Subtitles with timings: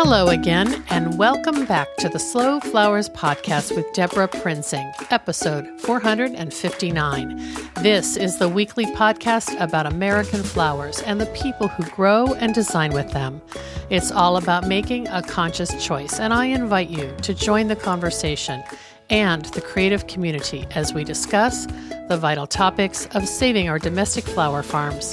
[0.00, 7.36] Hello again, and welcome back to the Slow Flowers Podcast with Debra Prinzing, episode 459.
[7.82, 12.92] This is the weekly podcast about American flowers and the people who grow and design
[12.92, 13.42] with them.
[13.90, 18.62] It's all about making a conscious choice, and I invite you to join the conversation
[19.10, 21.66] and the creative community as we discuss
[22.08, 25.12] the vital topics of saving our domestic flower farms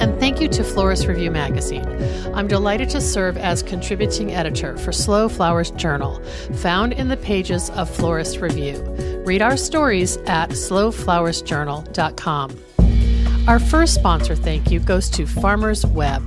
[0.00, 1.86] And thank you to Florist Review Magazine.
[2.34, 6.22] I'm delighted to serve as contributing editor for Slow Flowers Journal,
[6.54, 8.82] found in the pages of Florist Review.
[9.24, 12.58] Read our stories at slowflowersjournal.com.
[13.46, 16.22] Our first sponsor thank you goes to Farmers Web.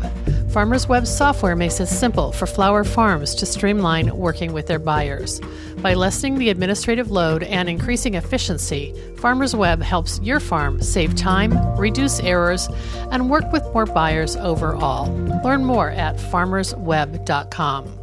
[0.51, 5.41] Farmers Web software makes it simple for flower farms to streamline working with their buyers.
[5.87, 11.53] By lessening the administrative load and increasing efficiency, Farmers Web helps your farm save time,
[11.77, 12.67] reduce errors,
[13.09, 15.09] and work with more buyers overall.
[15.45, 17.99] Learn more at farmersweb.com.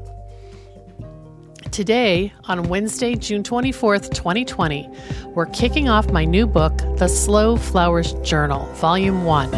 [1.73, 4.89] Today, on Wednesday, June 24th, 2020,
[5.35, 9.51] we're kicking off my new book, The Slow Flowers Journal, Volume 1,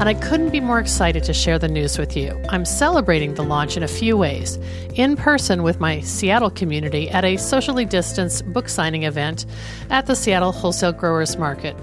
[0.00, 2.42] and I couldn't be more excited to share the news with you.
[2.48, 4.58] I'm celebrating the launch in a few ways
[4.94, 9.44] in person with my Seattle community at a socially distanced book signing event
[9.90, 11.76] at the Seattle Wholesale Growers Market,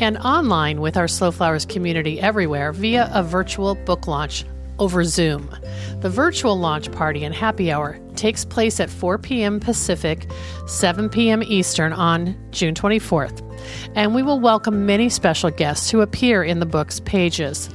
[0.00, 4.44] and online with our Slow Flowers community everywhere via a virtual book launch
[4.80, 5.54] over Zoom.
[6.00, 9.60] The virtual launch party and happy hour takes place at 4 p.m.
[9.60, 10.28] Pacific,
[10.66, 11.42] 7 p.m.
[11.42, 13.40] Eastern on June 24th,
[13.94, 17.70] and we will welcome many special guests who appear in the book's pages.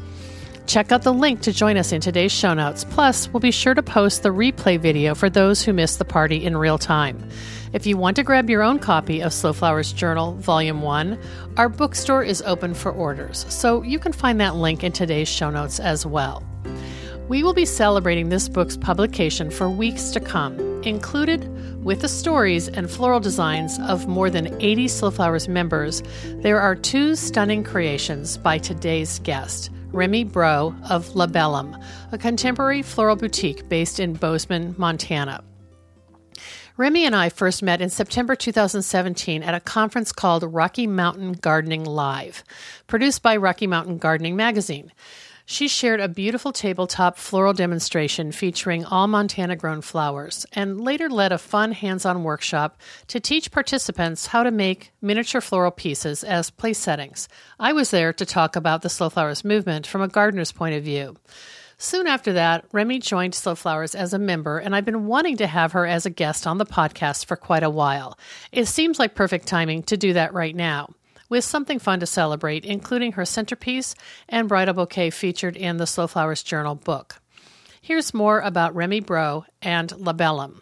[0.65, 2.83] Check out the link to join us in today's show notes.
[2.83, 6.43] Plus, we'll be sure to post the replay video for those who missed the party
[6.43, 7.29] in real time.
[7.71, 11.19] If you want to grab your own copy of Slow Flowers Journal, Volume 1,
[11.57, 15.51] our bookstore is open for orders, so you can find that link in today's show
[15.51, 16.43] notes as well.
[17.27, 22.67] We will be celebrating this book's publication for weeks to come, included with the stories
[22.67, 26.03] and floral designs of more than 80 Slow Flowers members.
[26.43, 29.71] There are two stunning creations by today's guest.
[29.87, 35.43] Remy Bro of Labellum, a contemporary floral boutique based in Bozeman, Montana.
[36.77, 41.85] Remy and I first met in September 2017 at a conference called Rocky Mountain Gardening
[41.85, 42.43] Live,
[42.85, 44.91] produced by Rocky Mountain Gardening Magazine.
[45.47, 51.31] She shared a beautiful tabletop floral demonstration featuring all Montana grown flowers and later led
[51.31, 56.49] a fun hands on workshop to teach participants how to make miniature floral pieces as
[56.49, 57.29] place settings.
[57.59, 60.83] I was there to talk about the Slow Flowers movement from a gardener's point of
[60.83, 61.15] view.
[61.77, 65.47] Soon after that, Remy joined Slow Flowers as a member, and I've been wanting to
[65.47, 68.17] have her as a guest on the podcast for quite a while.
[68.51, 70.89] It seems like perfect timing to do that right now
[71.29, 73.95] with something fun to celebrate, including her centerpiece
[74.29, 77.21] and bridal bouquet featured in the Slow Flowers Journal book.
[77.81, 80.61] Here's more about Remy Bro and Labellum.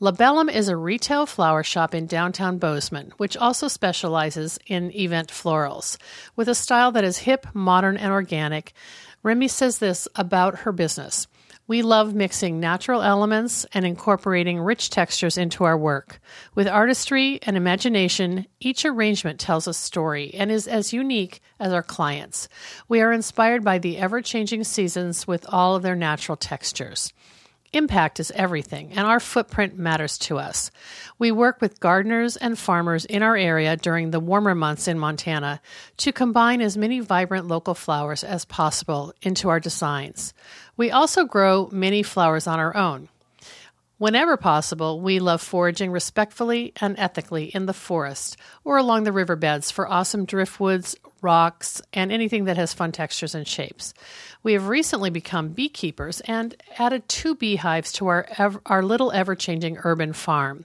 [0.00, 5.96] Labellum is a retail flower shop in downtown Bozeman, which also specializes in event florals.
[6.36, 8.72] With a style that is hip, modern, and organic,
[9.22, 11.26] Remy says this about her business.
[11.70, 16.18] We love mixing natural elements and incorporating rich textures into our work.
[16.56, 21.84] With artistry and imagination, each arrangement tells a story and is as unique as our
[21.84, 22.48] clients.
[22.88, 27.12] We are inspired by the ever changing seasons with all of their natural textures.
[27.72, 30.72] Impact is everything, and our footprint matters to us.
[31.20, 35.60] We work with gardeners and farmers in our area during the warmer months in Montana
[35.98, 40.34] to combine as many vibrant local flowers as possible into our designs.
[40.76, 43.08] We also grow many flowers on our own.
[43.98, 49.70] Whenever possible, we love foraging respectfully and ethically in the forest or along the riverbeds
[49.70, 53.94] for awesome driftwoods, rocks, and anything that has fun textures and shapes.
[54.42, 59.34] We have recently become beekeepers and added two beehives to our, ever, our little ever
[59.34, 60.64] changing urban farm.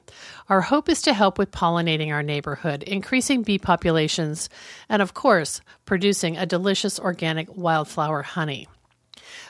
[0.49, 4.49] Our hope is to help with pollinating our neighborhood, increasing bee populations,
[4.87, 8.67] and of course, producing a delicious organic wildflower honey.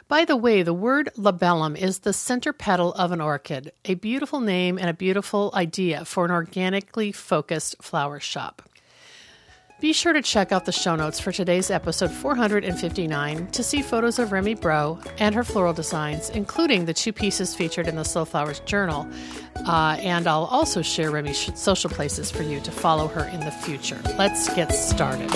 [0.07, 4.39] By the way, the word labellum is the center petal of an orchid, a beautiful
[4.39, 8.61] name and a beautiful idea for an organically focused flower shop.
[9.85, 14.17] Be sure to check out the show notes for today's episode 459 to see photos
[14.17, 18.25] of Remy Bro and her floral designs, including the two pieces featured in the Slow
[18.25, 19.07] Flowers Journal.
[19.67, 23.51] Uh, and I'll also share Remy's social places for you to follow her in the
[23.51, 24.01] future.
[24.17, 25.29] Let's get started.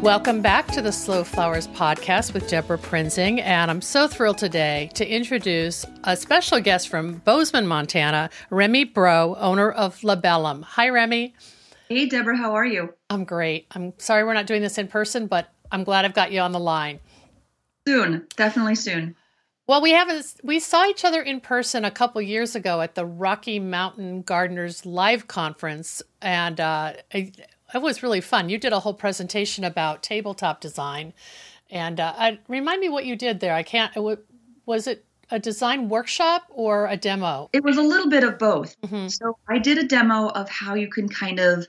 [0.00, 3.38] Welcome back to the Slow Flowers podcast with Debra Prinzing.
[3.42, 9.36] And I'm so thrilled today to introduce a special guest from Bozeman, Montana, Remy Bro,
[9.36, 10.62] owner of Labellum.
[10.62, 11.34] Hi, Remy.
[11.90, 12.94] Hey, Debra, how are you?
[13.10, 13.66] I'm great.
[13.72, 16.52] I'm sorry we're not doing this in person, but I'm glad I've got you on
[16.52, 16.98] the line.
[17.86, 19.16] Soon, definitely soon.
[19.66, 20.34] Well, we haven't.
[20.42, 24.86] We saw each other in person a couple years ago at the Rocky Mountain Gardeners
[24.86, 26.94] Live Conference, and uh,
[27.74, 28.48] it was really fun.
[28.48, 31.12] You did a whole presentation about tabletop design,
[31.70, 33.54] and uh, I, remind me what you did there.
[33.54, 33.92] I can't.
[34.66, 37.48] Was it a design workshop or a demo?
[37.52, 38.80] It was a little bit of both.
[38.82, 39.08] Mm-hmm.
[39.08, 41.66] So I did a demo of how you can kind of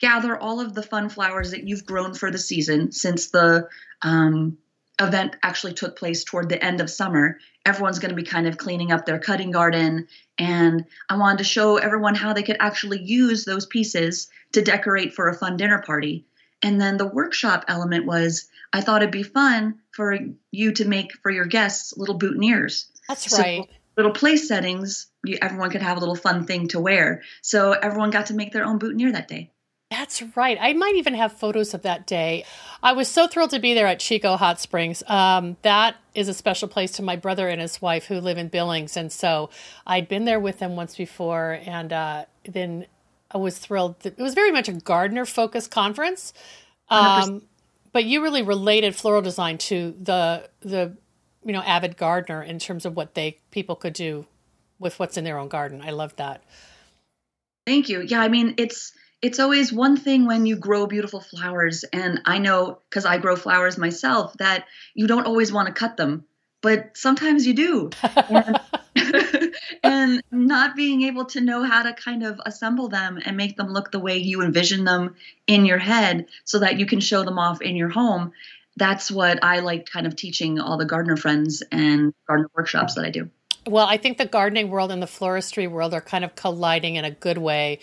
[0.00, 3.68] gather all of the fun flowers that you've grown for the season since the
[4.02, 4.58] um,
[5.00, 7.38] event actually took place toward the end of summer.
[7.66, 10.06] Everyone's going to be kind of cleaning up their cutting garden.
[10.38, 15.14] And I wanted to show everyone how they could actually use those pieces to decorate
[15.14, 16.26] for a fun dinner party.
[16.62, 20.16] And then the workshop element was I thought it'd be fun for
[20.50, 22.86] you to make for your guests little boutonnieres.
[23.08, 23.68] That's so right.
[23.96, 27.22] Little place settings, you, everyone could have a little fun thing to wear.
[27.42, 29.52] So everyone got to make their own boutonniere that day.
[29.96, 30.58] That's right.
[30.60, 32.44] I might even have photos of that day.
[32.82, 35.04] I was so thrilled to be there at Chico Hot Springs.
[35.06, 38.48] Um, that is a special place to my brother and his wife who live in
[38.48, 38.96] Billings.
[38.96, 39.50] And so
[39.86, 41.60] I'd been there with them once before.
[41.64, 42.86] And uh, then
[43.30, 43.94] I was thrilled.
[44.04, 46.32] It was very much a gardener focused conference.
[46.88, 47.42] Um,
[47.92, 50.96] but you really related floral design to the the
[51.44, 54.26] you know avid gardener in terms of what they people could do
[54.80, 55.80] with what's in their own garden.
[55.82, 56.42] I love that.
[57.64, 58.02] Thank you.
[58.02, 58.92] Yeah, I mean it's
[59.24, 63.36] it's always one thing when you grow beautiful flowers and I know cuz I grow
[63.36, 66.24] flowers myself that you don't always want to cut them,
[66.60, 67.90] but sometimes you do.
[68.28, 68.60] And
[69.82, 73.72] and not being able to know how to kind of assemble them and make them
[73.72, 75.14] look the way you envision them
[75.46, 78.32] in your head so that you can show them off in your home.
[78.76, 83.04] That's what I like kind of teaching all the gardener friends and gardener workshops that
[83.04, 83.30] I do.
[83.66, 87.04] Well, I think the gardening world and the floristry world are kind of colliding in
[87.04, 87.78] a good way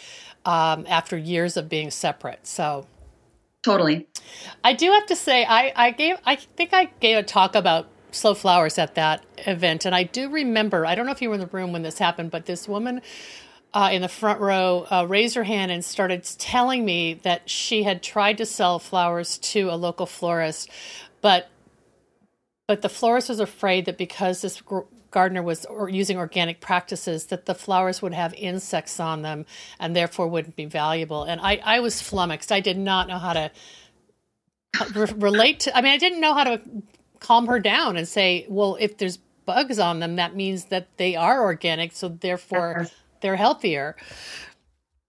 [0.46, 2.46] um, after years of being separate.
[2.46, 2.88] So,
[3.64, 4.08] totally.
[4.64, 7.88] I do have to say, I, I gave, I think I gave a talk about
[8.12, 9.86] slow flowers at that event.
[9.86, 11.98] And I do remember, I don't know if you were in the room when this
[11.98, 13.02] happened, but this woman
[13.74, 17.84] uh, in the front row uh, raised her hand and started telling me that she
[17.84, 20.70] had tried to sell flowers to a local florist,
[21.22, 21.50] but
[22.72, 24.64] but the florist was afraid that because this
[25.12, 29.46] gardener was using organic practices, that the flowers would have insects on them
[29.78, 31.24] and therefore wouldn't be valuable.
[31.24, 32.50] And I, I was flummoxed.
[32.50, 33.52] I did not know how to
[34.80, 35.78] uh, relate to.
[35.78, 36.62] I mean, I didn't know how to
[37.20, 41.18] calm her down and say, well, if there's bugs on them, that means that they
[41.18, 42.90] are organic, so therefore uh-huh.
[43.20, 43.98] they're healthier.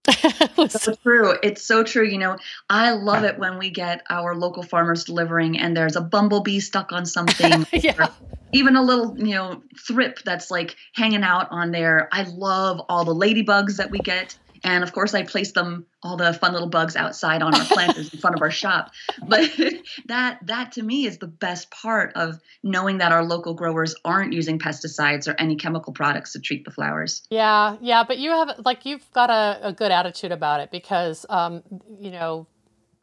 [0.69, 1.37] so true.
[1.43, 2.05] It's so true.
[2.05, 2.37] You know,
[2.69, 6.91] I love it when we get our local farmers delivering and there's a bumblebee stuck
[6.91, 7.65] on something.
[7.73, 8.09] yeah.
[8.51, 12.09] Even a little, you know, thrip that's like hanging out on there.
[12.11, 16.15] I love all the ladybugs that we get and of course, I placed them all
[16.15, 18.91] the fun little bugs outside on our planters in front of our shop.
[19.27, 19.51] But
[20.05, 24.31] that that to me is the best part of knowing that our local growers aren't
[24.31, 27.23] using pesticides or any chemical products to treat the flowers.
[27.29, 31.25] Yeah, yeah, but you have like you've got a, a good attitude about it because
[31.29, 31.61] um,
[31.99, 32.47] you know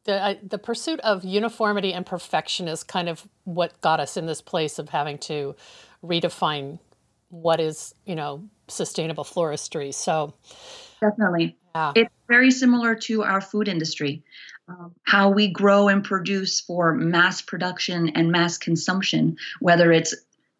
[0.04, 4.24] the uh, the pursuit of uniformity and perfection is kind of what got us in
[4.24, 5.54] this place of having to
[6.02, 6.78] redefine
[7.28, 9.92] what is you know sustainable floristry.
[9.92, 10.32] So
[11.00, 11.56] Definitely.
[11.74, 11.92] Yeah.
[11.94, 14.22] It's very similar to our food industry.
[14.68, 20.14] Um, how we grow and produce for mass production and mass consumption, whether it's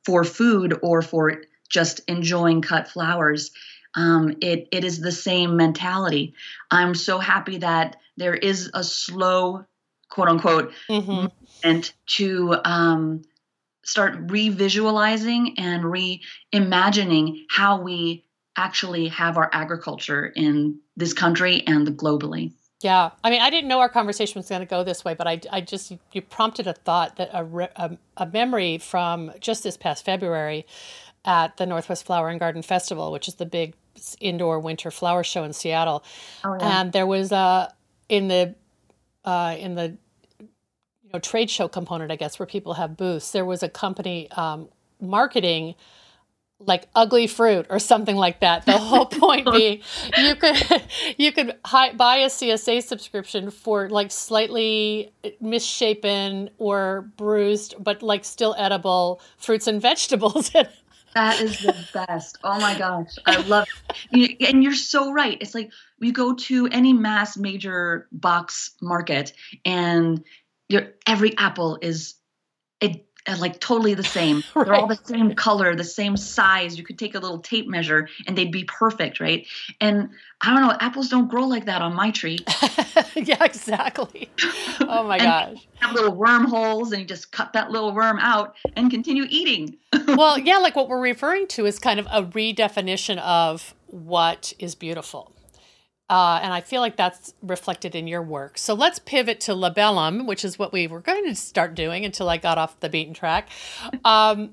[0.04, 3.52] for food or for just enjoying cut flowers.
[3.94, 6.34] Um, it, it is the same mentality.
[6.70, 9.64] I'm so happy that there is a slow,
[10.08, 11.28] quote unquote, mm-hmm.
[11.62, 13.22] movement to um,
[13.84, 18.24] start revisualizing and reimagining how we
[18.60, 22.52] actually have our agriculture in this country and globally.
[22.82, 25.26] Yeah, I mean, I didn't know our conversation was going to go this way, but
[25.26, 27.44] I, I just you prompted a thought that a,
[27.76, 30.66] a, a memory from just this past February
[31.24, 33.74] at the Northwest Flower and Garden Festival, which is the big
[34.18, 36.02] indoor winter flower show in Seattle,
[36.42, 36.80] oh, yeah.
[36.80, 37.72] and there was a
[38.08, 38.54] in the
[39.26, 39.96] uh, in the
[40.38, 40.48] you
[41.12, 43.32] know trade show component, I guess, where people have booths.
[43.32, 44.68] There was a company um,
[45.00, 45.74] marketing
[46.66, 48.66] like ugly fruit or something like that.
[48.66, 49.80] The whole point being,
[50.16, 50.82] you could
[51.16, 58.24] you could hi- buy a CSA subscription for like slightly misshapen or bruised, but like
[58.24, 60.50] still edible fruits and vegetables.
[61.14, 62.38] that is the best.
[62.44, 63.66] Oh my gosh, I love
[64.12, 64.48] it.
[64.48, 65.38] And you're so right.
[65.40, 69.32] It's like you go to any mass major box market,
[69.64, 70.22] and
[70.68, 72.14] your every apple is
[72.80, 74.42] it Uh, like totally the same.
[74.54, 74.64] right.
[74.64, 76.78] They're all the same color, the same size.
[76.78, 79.46] You could take a little tape measure and they'd be perfect, right?
[79.80, 80.08] And
[80.40, 82.38] I don't know, apples don't grow like that on my tree.
[83.14, 84.30] yeah, exactly.
[84.92, 85.68] Oh my gosh.
[85.80, 89.76] Have little wormholes and you just cut that little worm out and continue eating.
[90.08, 94.74] well, yeah, like what we're referring to is kind of a redefinition of what is
[94.74, 95.32] beautiful.
[96.10, 98.58] Uh, and I feel like that's reflected in your work.
[98.58, 102.28] So let's pivot to Labellum, which is what we were going to start doing until
[102.28, 103.48] I got off the beaten track.
[104.04, 104.50] Um,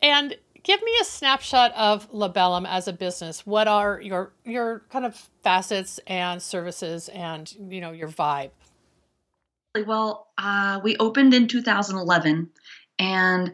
[0.00, 3.44] and give me a snapshot of Labellum as a business.
[3.44, 8.50] What are your your kind of facets and services, and you know your vibe?
[9.86, 12.48] Well, uh, we opened in 2011,
[13.00, 13.52] and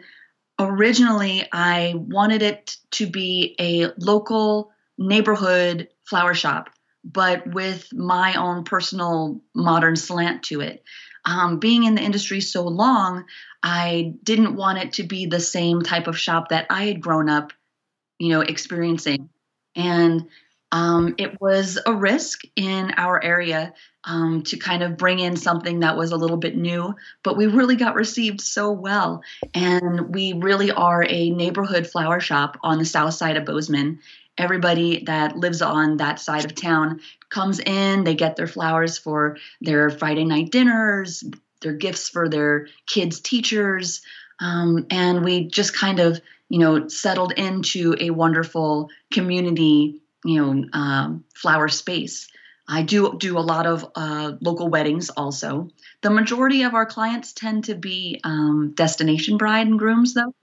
[0.58, 6.68] originally I wanted it to be a local neighborhood flower shop
[7.04, 10.85] but with my own personal modern slant to it.
[11.25, 13.25] Um, being in the industry so long,
[13.62, 17.28] I didn't want it to be the same type of shop that I had grown
[17.28, 17.52] up,
[18.18, 19.28] you know, experiencing.
[19.76, 20.28] And
[20.73, 25.80] um, it was a risk in our area um, to kind of bring in something
[25.80, 29.23] that was a little bit new, but we really got received so well.
[29.54, 34.00] And we really are a neighborhood flower shop on the south side of Bozeman
[34.38, 39.36] everybody that lives on that side of town comes in they get their flowers for
[39.60, 41.24] their friday night dinners
[41.60, 44.02] their gifts for their kids teachers
[44.40, 50.64] um, and we just kind of you know settled into a wonderful community you know
[50.72, 52.28] um, flower space.
[52.68, 55.68] I do do a lot of uh, local weddings also.
[56.00, 60.34] The majority of our clients tend to be um, destination bride and grooms though.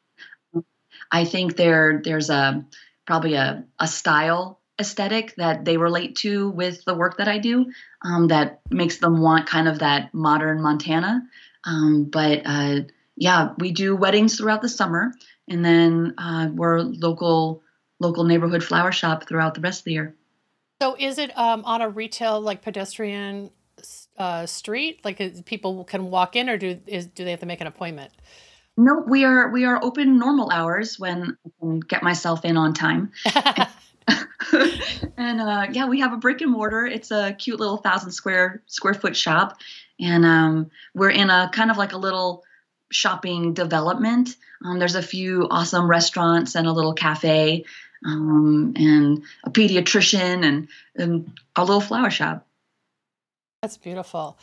[1.11, 2.65] I think there there's a
[3.09, 7.65] probably a, a style aesthetic that they relate to with the work that I do
[8.03, 11.23] um, that makes them want kind of that modern Montana.
[11.63, 12.81] Um, but uh,
[13.17, 15.11] yeah, we do weddings throughout the summer,
[15.47, 17.63] and then uh, we're local
[17.99, 20.15] local neighborhood flower shop throughout the rest of the year.
[20.79, 23.49] So is it um, on a retail like pedestrian
[24.19, 25.03] uh, street?
[25.03, 28.11] Like people can walk in, or do is do they have to make an appointment?
[28.79, 32.73] No, we are we are open normal hours when I can get myself in on
[32.73, 33.11] time.
[35.17, 36.85] and uh, yeah, we have a brick and mortar.
[36.85, 39.57] It's a cute little thousand square square foot shop,
[39.99, 42.45] and um, we're in a kind of like a little
[42.89, 44.37] shopping development.
[44.63, 47.65] Um, there's a few awesome restaurants and a little cafe,
[48.05, 52.47] um, and a pediatrician and, and a little flower shop.
[53.61, 54.37] That's beautiful.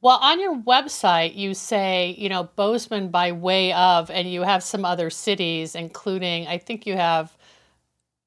[0.00, 4.64] Well, on your website, you say, you know, Bozeman by way of, and you have
[4.64, 7.36] some other cities, including, I think you have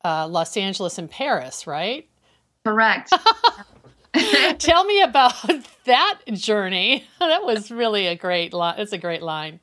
[0.05, 2.07] uh, Los Angeles and Paris, right?
[2.65, 3.13] Correct.
[4.59, 5.33] Tell me about
[5.85, 7.05] that journey.
[7.19, 8.79] That was really a great line.
[8.79, 9.59] It's a great line.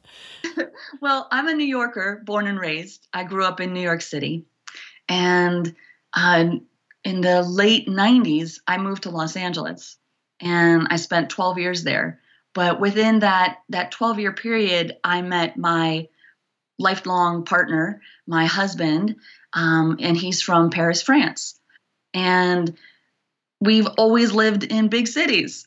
[1.01, 3.09] well, I'm a New Yorker, born and raised.
[3.15, 4.45] I grew up in New York City.
[5.09, 5.75] And
[6.13, 6.51] uh,
[7.03, 9.97] in the late 90s, I moved to Los Angeles
[10.41, 12.21] and I spent 12 years there.
[12.55, 16.09] But within that that 12 year period, I met my
[16.79, 19.17] lifelong partner, my husband,
[19.53, 21.59] um, and he's from Paris, France.
[22.15, 22.77] And
[23.61, 25.67] we've always lived in big cities.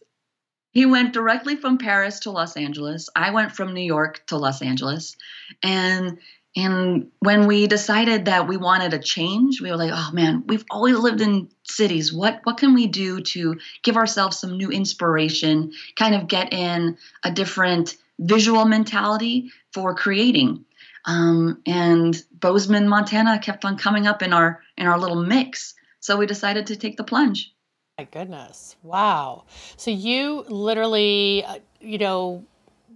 [0.72, 3.10] He went directly from Paris to Los Angeles.
[3.16, 5.16] I went from New York to Los Angeles.
[5.64, 6.20] And
[6.56, 10.65] and when we decided that we wanted a change, we were like, oh man, we've
[10.72, 12.12] always lived in cities.
[12.12, 16.98] What what can we do to give ourselves some new inspiration, kind of get in
[17.24, 20.65] a different visual mentality for creating?
[21.06, 25.75] Um, and Bozeman, Montana kept on coming up in our in our little mix.
[26.00, 27.53] So we decided to take the plunge.
[28.00, 28.75] My goodness.
[28.82, 29.44] Wow.
[29.75, 32.46] So you literally, uh, you know,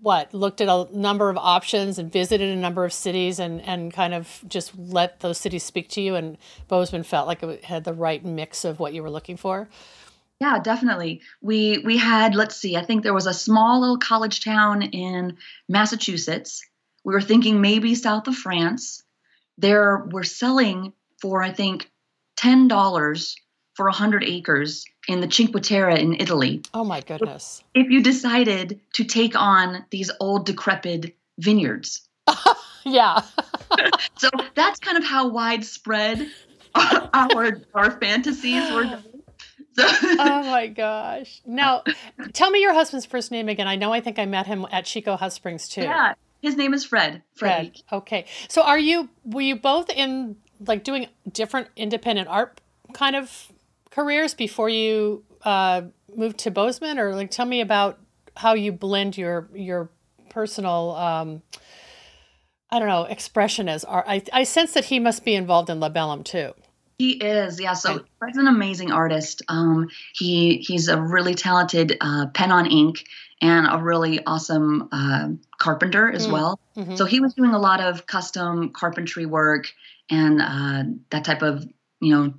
[0.04, 3.94] what looked at a number of options and visited a number of cities and and
[3.94, 7.86] kind of just let those cities speak to you and Bozeman felt like it had
[7.86, 9.70] the right mix of what you were looking for.
[10.42, 11.22] Yeah, definitely.
[11.42, 15.38] We we had let's see, I think there was a small little college town in
[15.70, 16.62] Massachusetts.
[17.06, 19.04] We were thinking maybe south of France.
[19.58, 20.92] There we're selling
[21.22, 21.90] for I think
[22.36, 23.38] ten dollars
[23.76, 26.62] for 100 acres in the Cinque Terre in Italy.
[26.74, 27.64] Oh my goodness.
[27.74, 32.08] If you decided to take on these old decrepit vineyards.
[32.86, 33.22] yeah.
[34.18, 36.30] so that's kind of how widespread
[36.76, 39.00] our our fantasies were.
[39.78, 41.42] oh my gosh!
[41.46, 41.84] Now,
[42.34, 43.68] tell me your husband's first name again.
[43.68, 45.82] I know I think I met him at Chico Hot Springs too.
[45.82, 47.24] Yeah, his name is Fred.
[47.36, 47.82] Fred.
[47.92, 48.26] Okay.
[48.50, 50.36] So, are you were you both in
[50.68, 52.62] like doing different independent art
[52.94, 53.52] kind of
[53.94, 55.84] careers before you uh,
[56.16, 58.00] moved to Bozeman, or like tell me about
[58.36, 59.90] how you blend your your
[60.30, 61.42] personal um,
[62.70, 64.06] I don't know expression as art.
[64.08, 66.54] I, I sense that he must be involved in Labellum too.
[66.98, 67.74] He is, yeah.
[67.74, 69.42] So Fred's an amazing artist.
[69.48, 73.06] Um, he he's a really talented uh, pen on ink
[73.42, 76.32] and a really awesome uh, carpenter as mm.
[76.32, 76.60] well.
[76.76, 76.96] Mm-hmm.
[76.96, 79.72] So he was doing a lot of custom carpentry work
[80.10, 81.68] and uh, that type of
[82.00, 82.34] you know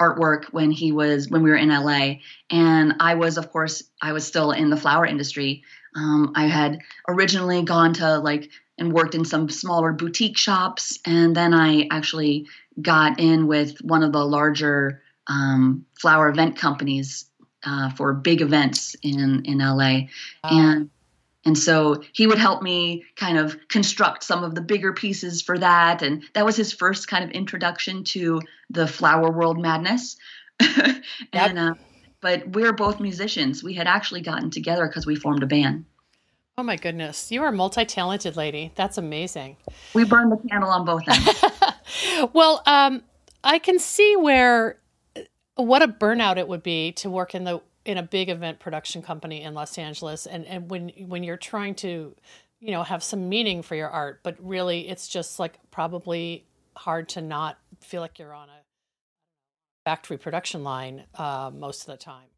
[0.00, 2.14] artwork when he was when we were in LA.
[2.50, 5.62] And I was, of course, I was still in the flower industry.
[5.94, 6.78] Um, I had
[7.08, 12.46] originally gone to like and worked in some smaller boutique shops, and then I actually
[12.80, 17.26] got in with one of the larger um, flower event companies
[17.64, 20.06] uh, for big events in in LA, wow.
[20.44, 20.90] and
[21.44, 25.58] and so he would help me kind of construct some of the bigger pieces for
[25.58, 26.02] that.
[26.02, 30.16] And that was his first kind of introduction to the flower world madness.
[30.60, 31.56] and, yep.
[31.56, 31.74] uh,
[32.20, 33.64] but we're both musicians.
[33.64, 35.86] We had actually gotten together because we formed a band.
[36.58, 37.32] Oh my goodness.
[37.32, 38.72] You are a multi talented lady.
[38.74, 39.56] That's amazing.
[39.94, 41.42] We burned the candle on both ends.
[42.34, 43.02] well, um,
[43.42, 44.78] I can see where
[45.54, 49.02] what a burnout it would be to work in the in a big event production
[49.02, 52.14] company in Los Angeles and and when when you're trying to
[52.60, 56.44] you know have some meaning for your art but really it's just like probably
[56.76, 58.60] hard to not feel like you're on a
[59.84, 62.28] factory production line uh, most of the time.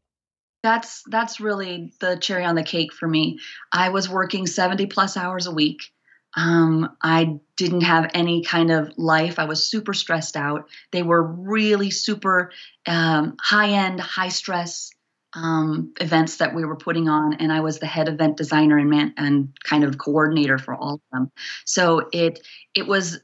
[0.63, 3.39] That's that's really the cherry on the cake for me.
[3.71, 5.91] I was working 70 plus hours a week.
[6.35, 9.37] Um, i didn't have any kind of life.
[9.37, 10.67] I was super stressed out.
[10.91, 12.51] They were really super
[12.87, 14.89] um, high end high stress
[15.35, 18.89] um, events that we were putting on, and I was the head event designer and
[18.89, 21.31] man and kind of coordinator for all of them.
[21.65, 23.19] So it it was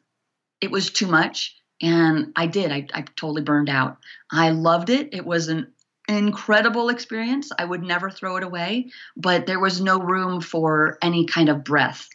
[0.62, 2.72] it was too much, and I did.
[2.72, 3.98] I, I totally burned out.
[4.32, 5.14] I loved it.
[5.14, 5.72] It was an
[6.08, 7.52] incredible experience.
[7.58, 11.64] I would never throw it away, but there was no room for any kind of
[11.64, 12.08] breath.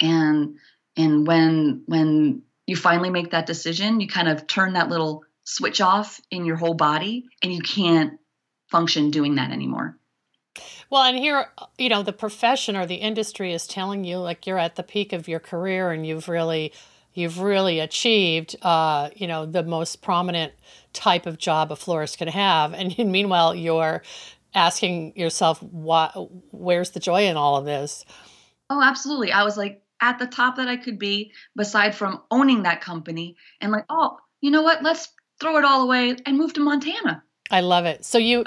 [0.00, 0.58] And
[0.96, 5.80] and when when you finally make that decision, you kind of turn that little switch
[5.80, 8.12] off in your whole body, and you can't
[8.70, 9.96] function doing that anymore.
[10.90, 11.46] Well, and here,
[11.78, 15.12] you know, the profession or the industry is telling you like you're at the peak
[15.12, 16.72] of your career and you've really,
[17.14, 20.52] you've really achieved, uh, you know, the most prominent
[20.92, 22.72] type of job a florist can have.
[22.72, 24.02] And meanwhile, you're
[24.54, 26.12] asking yourself, what,
[26.50, 28.04] where's the joy in all of this?
[28.68, 29.30] Oh, absolutely.
[29.30, 33.36] I was like at the top that I could be, beside from owning that company,
[33.60, 34.82] and like, oh, you know what?
[34.82, 35.08] Let's
[35.40, 37.22] throw it all away and move to Montana.
[37.50, 38.04] I love it.
[38.04, 38.44] So you,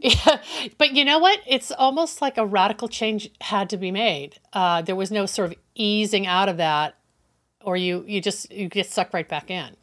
[0.00, 0.40] yeah,
[0.78, 1.40] but you know what?
[1.46, 4.38] It's almost like a radical change had to be made.
[4.52, 6.96] Uh, there was no sort of easing out of that,
[7.62, 9.76] or you you just you get sucked right back in.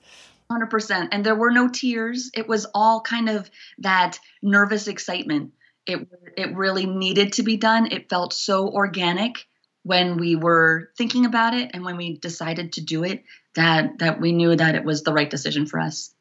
[0.50, 1.10] Hundred percent.
[1.14, 2.32] And there were no tears.
[2.34, 5.54] It was all kind of that nervous excitement.
[5.86, 6.08] It
[6.38, 7.92] it really needed to be done.
[7.92, 9.46] It felt so organic
[9.84, 13.24] when we were thinking about it and when we decided to do it
[13.56, 16.14] that that we knew that it was the right decision for us.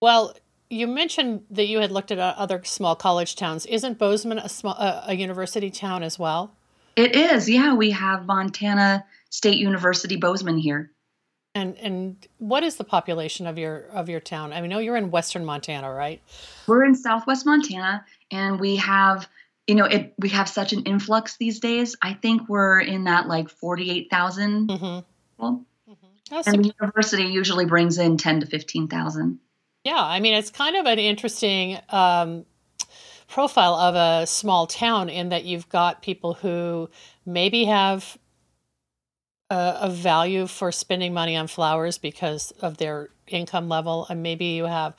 [0.00, 0.34] Well,
[0.72, 3.66] you mentioned that you had looked at uh, other small college towns.
[3.66, 6.54] Isn't Bozeman a small a, a university town as well?
[6.96, 7.48] It is.
[7.48, 10.90] Yeah, we have Montana State University Bozeman here.
[11.54, 14.54] And and what is the population of your of your town?
[14.54, 16.22] I mean, know you're in western Montana, right?
[16.66, 19.28] We're in southwest Montana, and we have
[19.66, 20.14] you know it.
[20.18, 21.96] We have such an influx these days.
[22.00, 24.70] I think we're in that like forty eight thousand.
[24.70, 25.00] Mm-hmm.
[25.36, 26.40] Well, mm-hmm.
[26.46, 29.38] and the university usually brings in ten to fifteen thousand.
[29.84, 32.46] Yeah, I mean, it's kind of an interesting um,
[33.26, 36.88] profile of a small town in that you've got people who
[37.26, 38.16] maybe have
[39.50, 44.44] a, a, value for spending money on flowers because of their income level, and maybe
[44.46, 44.94] you have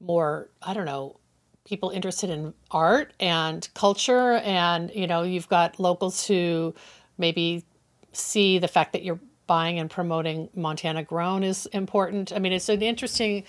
[0.00, 1.20] more, I don't know,
[1.66, 6.74] people interested in art and culture, and you know, you've got locals who
[7.18, 7.66] maybe
[8.12, 12.32] see the fact that you're buying and promoting Montana grown is important.
[12.32, 13.44] I mean, it's an interesting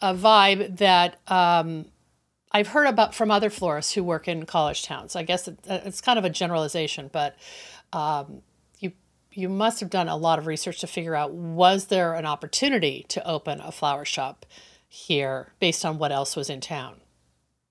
[0.00, 1.86] uh, vibe that um,
[2.52, 5.16] I've heard about from other florists who work in college towns.
[5.16, 7.36] I guess it, uh, it's kind of a generalization, but
[7.92, 8.42] um,
[8.78, 8.92] you
[9.32, 13.06] you must have done a lot of research to figure out was there an opportunity
[13.08, 14.44] to open a flower shop
[14.88, 17.00] here based on what else was in town.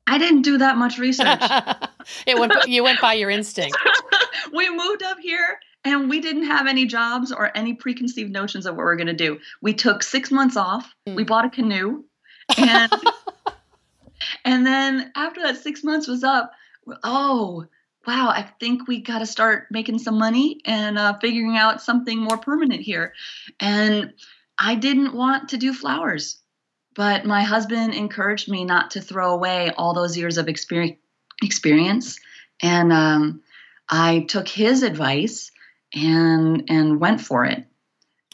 [0.08, 1.39] I didn't do that much research.
[2.26, 3.78] it went you went by your instinct.
[4.54, 8.76] we moved up here and we didn't have any jobs or any preconceived notions of
[8.76, 9.39] what we are going to do.
[9.62, 10.94] We took six months off.
[11.08, 11.15] Mm.
[11.15, 12.04] We bought a canoe,
[12.58, 12.91] and
[14.46, 16.52] and then after that six months was up,
[17.04, 17.65] oh
[18.08, 22.17] wow, I think we got to start making some money and uh, figuring out something
[22.17, 23.13] more permanent here.
[23.60, 24.13] And
[24.58, 26.39] I didn't want to do flowers,
[26.96, 30.98] but my husband encouraged me not to throw away all those years of experience.
[31.44, 32.20] Experience,
[32.62, 33.41] and um,
[33.89, 35.52] I took his advice
[35.93, 37.65] and and went for it.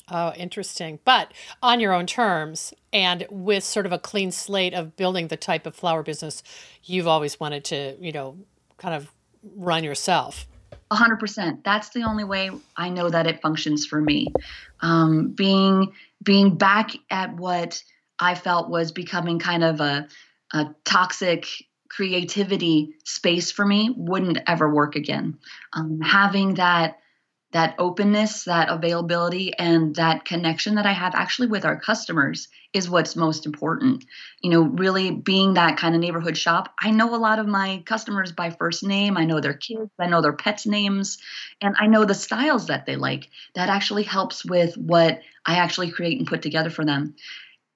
[0.10, 1.00] Oh, interesting.
[1.04, 5.36] But on your own terms and with sort of a clean slate of building the
[5.36, 6.44] type of flower business
[6.84, 8.38] you've always wanted to, you know,
[8.78, 9.12] kind of
[9.56, 10.48] run yourself.
[10.90, 11.66] A hundred percent.
[11.66, 14.34] That's the only way I know that it functions for me.
[14.80, 15.92] Um, being
[16.24, 17.84] being back at what
[18.20, 20.08] I felt was becoming kind of a,
[20.54, 21.46] a toxic
[21.90, 25.38] creativity space for me wouldn't ever work again.
[25.74, 27.00] Um, having that
[27.52, 32.90] that openness, that availability, and that connection that I have actually with our customers is
[32.90, 34.06] what's most important.
[34.42, 36.74] You know, really being that kind of neighborhood shop.
[36.82, 39.18] I know a lot of my customers by first name.
[39.18, 41.18] I know their kids, I know their pets' names,
[41.62, 43.30] and I know the styles that they like.
[43.56, 47.16] That actually helps with what I actually create and put together for them.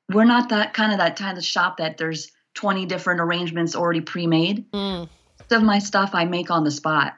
[0.09, 4.01] We're not that kind of that kind of shop that there's 20 different arrangements already
[4.01, 4.69] pre-made.
[4.71, 5.07] Mm.
[5.49, 7.17] Of my stuff I make on the spot.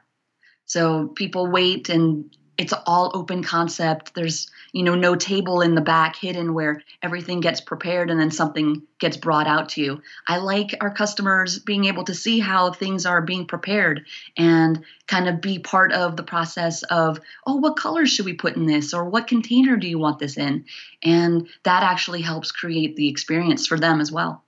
[0.66, 4.16] So people wait and it's all open concept.
[4.16, 8.32] There's you know no table in the back hidden where everything gets prepared and then
[8.32, 10.02] something gets brought out to you.
[10.30, 14.06] I like our customers being able to see how things are being prepared
[14.38, 18.56] and kind of be part of the process of oh what colors should we put
[18.56, 20.64] in this or what container do you want this in?
[21.04, 24.42] And that actually helps create the experience for them as well.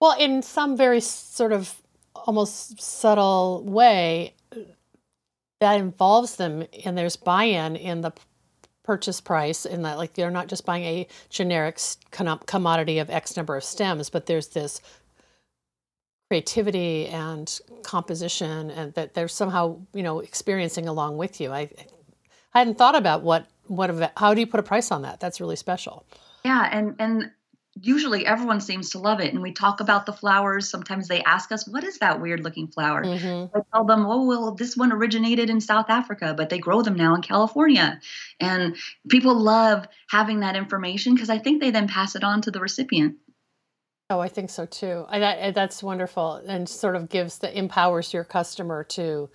[0.00, 1.74] Well in some very sort of
[2.14, 4.34] almost subtle way
[5.60, 8.12] that involves them and there's buy-in in the
[8.84, 11.78] purchase price and that like they're not just buying a generic
[12.46, 14.80] commodity of x number of stems but there's this
[16.28, 21.50] creativity and composition and that they're somehow you know experiencing along with you.
[21.50, 21.70] I
[22.54, 25.20] i hadn't thought about what what how do you put a price on that?
[25.20, 26.04] That's really special.
[26.44, 27.30] Yeah and and
[27.80, 29.32] usually everyone seems to love it.
[29.32, 30.68] And we talk about the flowers.
[30.68, 33.04] Sometimes they ask us, what is that weird looking flower?
[33.04, 33.56] Mm-hmm.
[33.56, 36.96] I tell them, oh, well, this one originated in South Africa, but they grow them
[36.96, 38.00] now in California.
[38.40, 38.76] And
[39.08, 42.60] people love having that information because I think they then pass it on to the
[42.60, 43.16] recipient.
[44.10, 45.04] Oh, I think so too.
[45.08, 49.28] I, that, that's wonderful, and sort of gives the empowers your customer to,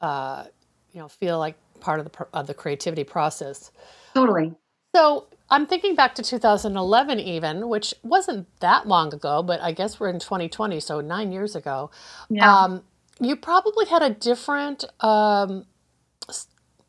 [0.00, 0.44] uh,
[0.92, 3.70] you know, feel like part of the of the creativity process.
[4.14, 4.54] Totally.
[4.94, 10.00] So I'm thinking back to 2011, even, which wasn't that long ago, but I guess
[10.00, 11.90] we're in 2020, so nine years ago.
[12.30, 12.50] Yeah.
[12.50, 12.84] Um,
[13.20, 15.66] you probably had a different, um,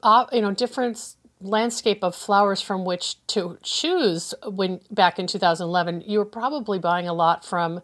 [0.02, 6.04] uh, you know, different landscape of flowers from which to choose when back in 2011.
[6.08, 7.82] You were probably buying a lot from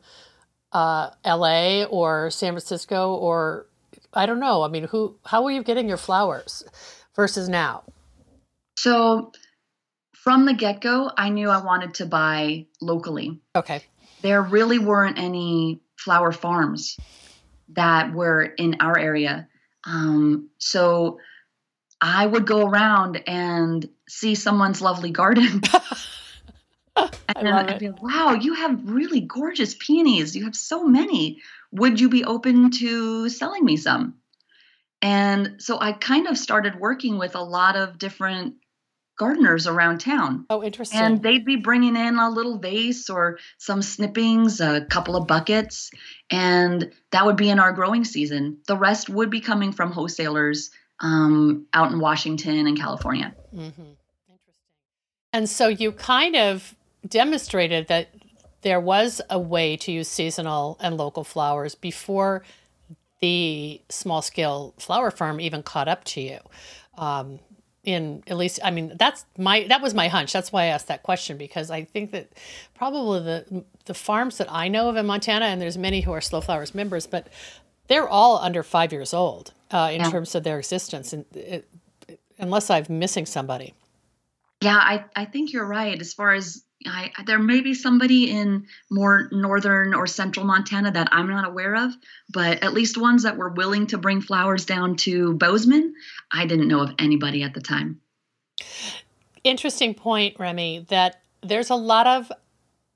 [0.71, 1.83] uh, L.A.
[1.85, 3.65] or San Francisco, or
[4.13, 4.63] I don't know.
[4.63, 5.17] I mean, who?
[5.25, 6.63] How were you getting your flowers
[7.17, 7.83] versus now?
[8.77, 9.33] So
[10.23, 13.39] from the get go, I knew I wanted to buy locally.
[13.55, 13.82] Okay.
[14.21, 16.97] There really weren't any flower farms
[17.69, 19.47] that were in our area.
[19.86, 21.19] Um, so
[22.01, 25.62] I would go around and see someone's lovely garden.
[26.95, 30.36] and I'd be like, wow, you have really gorgeous peonies.
[30.36, 31.41] You have so many.
[31.71, 34.15] Would you be open to selling me some?
[35.01, 38.55] And so I kind of started working with a lot of different
[39.19, 40.45] gardeners around town.
[40.49, 40.99] Oh, interesting.
[40.99, 45.91] And they'd be bringing in a little vase or some snippings, a couple of buckets,
[46.32, 48.60] and that would be in our growing season.
[48.65, 53.36] The rest would be coming from wholesalers um, out in Washington and California.
[53.53, 53.65] Mm-hmm.
[53.67, 53.93] Interesting.
[55.34, 56.73] And so you kind of
[57.05, 58.10] demonstrated that
[58.62, 62.43] there was a way to use seasonal and local flowers before
[63.19, 66.39] the small scale flower farm even caught up to you.
[66.97, 67.39] Um,
[67.83, 70.87] in at least i mean that's my that was my hunch that's why i asked
[70.87, 72.29] that question because i think that
[72.75, 76.21] probably the the farms that i know of in montana and there's many who are
[76.21, 77.27] slow flowers members but
[77.87, 80.09] they're all under five years old uh, in yeah.
[80.09, 81.69] terms of their existence and it,
[82.37, 83.73] unless i'm missing somebody
[84.61, 88.67] yeah I, I think you're right as far as I, there may be somebody in
[88.89, 91.93] more northern or central Montana that I'm not aware of,
[92.31, 95.93] but at least ones that were willing to bring flowers down to Bozeman,
[96.31, 97.99] I didn't know of anybody at the time.
[99.43, 102.31] Interesting point, Remy, that there's a lot of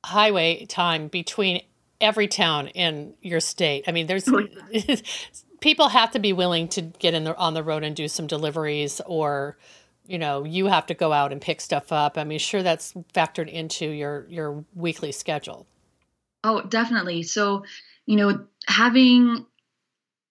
[0.06, 1.62] highway time between
[2.00, 3.86] every town in your state.
[3.88, 4.48] I mean, there's oh,
[5.62, 8.28] people have to be willing to get in the, on the road and do some
[8.28, 9.58] deliveries or
[10.06, 12.18] you know you have to go out and pick stuff up.
[12.18, 15.66] I mean sure that's factored into your your weekly schedule.
[16.44, 17.24] Oh definitely.
[17.24, 17.66] So
[18.06, 19.46] you know having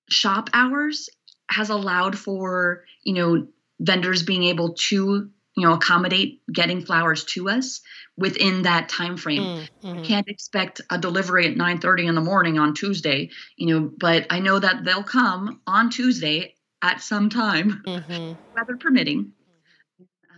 [0.09, 1.09] shop hours
[1.51, 3.47] has allowed for you know
[3.81, 7.81] vendors being able to you know accommodate getting flowers to us
[8.17, 9.43] within that time frame.
[9.43, 10.03] Mm, mm-hmm.
[10.05, 14.39] can't expect a delivery at 9.30 in the morning on tuesday you know but i
[14.39, 18.33] know that they'll come on tuesday at some time mm-hmm.
[18.57, 19.33] weather permitting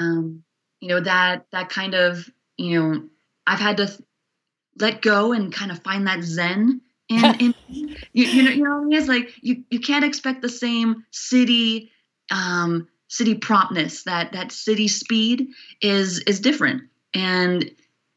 [0.01, 0.43] um,
[0.81, 3.09] you know that that kind of you know
[3.47, 4.01] i've had to th-
[4.79, 7.55] let go and kind of find that zen in, in
[8.13, 11.91] you, you know you know it's like you you can't expect the same city
[12.31, 14.03] um city promptness.
[14.03, 15.49] That that city speed
[15.81, 16.83] is is different.
[17.15, 17.71] And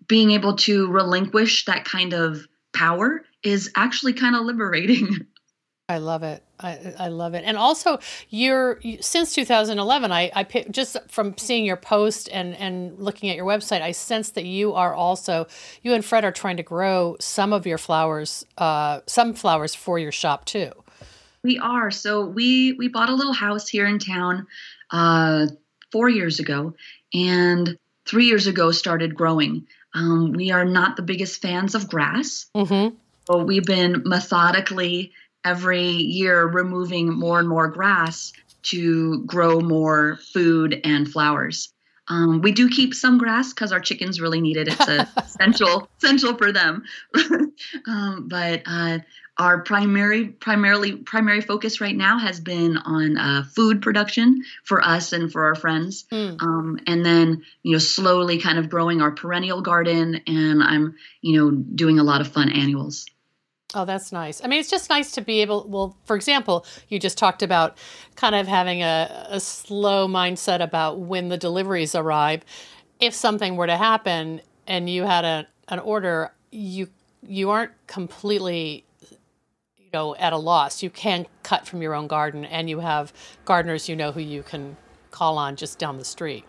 [0.08, 5.28] being able to relinquish that kind of power is actually kind of liberating
[5.90, 6.44] I love it.
[6.60, 7.46] I, I love it.
[7.46, 10.12] And also, you're since 2011.
[10.12, 14.32] I, I just from seeing your post and and looking at your website, I sense
[14.32, 15.48] that you are also
[15.84, 19.98] you and Fred are trying to grow some of your flowers, uh, some flowers for
[19.98, 20.72] your shop too.
[21.42, 21.90] We are.
[21.90, 24.46] So we we bought a little house here in town
[24.92, 25.48] uh,
[25.94, 26.74] four years ago,
[27.14, 29.66] and three years ago started growing.
[29.94, 32.48] Um, we are not the biggest fans of grass.
[32.54, 32.94] Mm-hmm.
[33.26, 35.14] So we've been methodically
[35.48, 38.34] every year removing more and more grass
[38.64, 41.74] to grow more food and flowers.
[42.10, 44.68] Um, we do keep some grass because our chickens really need it.
[44.68, 46.84] It's a essential essential for them.
[47.88, 49.00] um, but uh,
[49.38, 55.14] our primary primarily primary focus right now has been on uh, food production for us
[55.14, 56.42] and for our friends, mm.
[56.42, 60.22] um, and then you know slowly kind of growing our perennial garden.
[60.28, 63.06] And I'm you know doing a lot of fun annuals.
[63.76, 64.42] Oh, that's nice.
[64.44, 67.78] I mean, it's just nice to be able, well, for example, you just talked about
[68.16, 72.44] kind of having a, a slow mindset about when the deliveries arrive.
[73.00, 76.88] If something were to happen and you had a, an order, you
[77.24, 78.86] you aren't completely
[79.78, 80.82] you know at a loss.
[80.82, 83.12] You can cut from your own garden and you have
[83.44, 84.78] gardeners you know who you can
[85.12, 86.46] call on just down the street.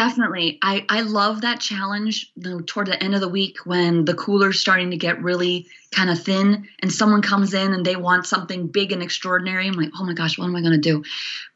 [0.00, 0.58] Definitely.
[0.62, 4.58] I, I love that challenge you toward the end of the week when the cooler's
[4.58, 8.68] starting to get really kind of thin and someone comes in and they want something
[8.68, 9.66] big and extraordinary.
[9.68, 11.04] I'm like, oh my gosh, what am I going to do?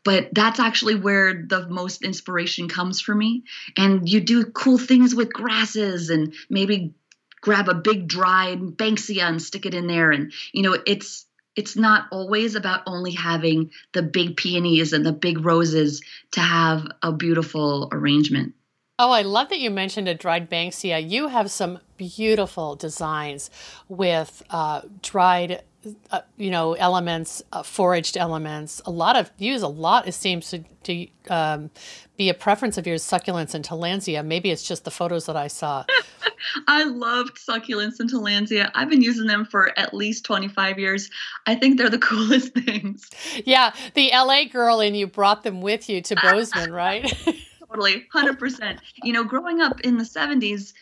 [0.05, 3.45] But that's actually where the most inspiration comes for me.
[3.79, 6.93] And you do cool things with grasses and maybe
[7.41, 10.11] grab a big dried banksia and stick it in there.
[10.11, 11.25] And, you know, it's
[11.57, 16.87] it's not always about only having the big peonies and the big roses to have
[17.03, 18.55] a beautiful arrangement.
[18.99, 21.09] Oh, I love that you mentioned a dried banksia.
[21.09, 23.51] You have some beautiful designs
[23.89, 25.63] with uh, dried
[26.11, 28.81] uh, you know elements uh, foraged elements.
[28.87, 31.71] A lot of use a lot it seems to, to um,
[32.17, 35.47] be a preference of yours succulents and tillandsia maybe it's just the photos that i
[35.47, 35.85] saw.
[36.69, 41.11] I loved succulents and tillandsia i've been using them for at least 25 years.
[41.47, 43.11] I think they're the coolest things.
[43.45, 47.13] Yeah the la girl and you brought them with you to bozeman right?
[47.69, 50.73] Totally 100% you know growing up in the 70s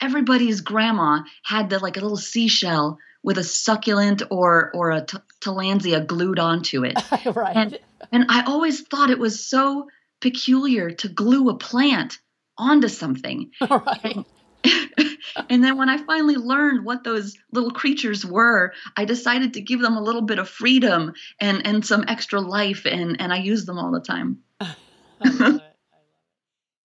[0.00, 5.18] everybody's grandma had the like a little seashell with a succulent or or a t-
[5.40, 6.96] tillandsia glued onto it.
[7.34, 7.56] right.
[7.56, 7.78] And,
[8.12, 9.88] and I always thought it was so
[10.20, 12.18] peculiar to glue a plant
[12.56, 13.50] onto something.
[13.60, 14.24] Right.
[15.48, 19.80] and then when I finally learned what those little creatures were, I decided to give
[19.80, 23.64] them a little bit of freedom and and some extra life, and and I use
[23.66, 24.38] them all the time.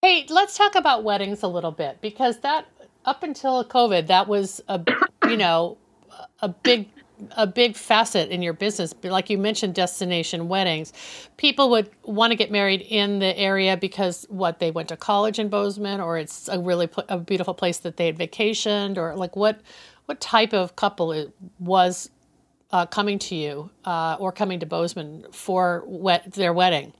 [0.03, 2.67] Hey, let's talk about weddings a little bit because that
[3.05, 4.81] up until COVID, that was a
[5.27, 5.77] you know
[6.41, 6.89] a big
[7.37, 8.93] a big facet in your business.
[9.03, 10.93] Like you mentioned destination weddings.
[11.37, 15.39] People would want to get married in the area because what they went to college
[15.39, 19.15] in bozeman or it's a really pl- a beautiful place that they had vacationed or
[19.15, 19.61] like what
[20.05, 22.09] what type of couple was
[22.71, 26.93] uh, coming to you uh, or coming to bozeman for wet, their wedding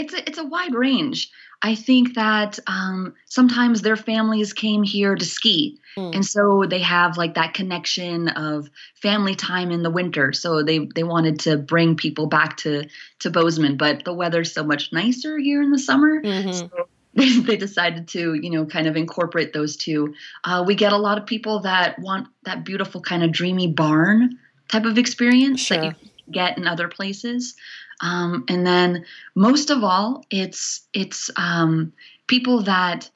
[0.00, 1.30] it's a, it's a wide range
[1.62, 5.78] I think that um, sometimes their families came here to ski.
[5.96, 6.14] Mm.
[6.16, 10.32] And so they have like that connection of family time in the winter.
[10.32, 12.88] So they, they wanted to bring people back to,
[13.20, 16.22] to Bozeman, but the weather's so much nicer here in the summer.
[16.22, 16.52] Mm-hmm.
[16.52, 16.88] So
[17.42, 20.14] they, decided to, you know, kind of incorporate those two.
[20.44, 24.38] Uh, we get a lot of people that want that beautiful kind of dreamy barn
[24.68, 25.76] type of experience sure.
[25.76, 27.54] that you get in other places.
[28.00, 31.92] Um, and then most of all, it's it's um,
[32.26, 33.10] people that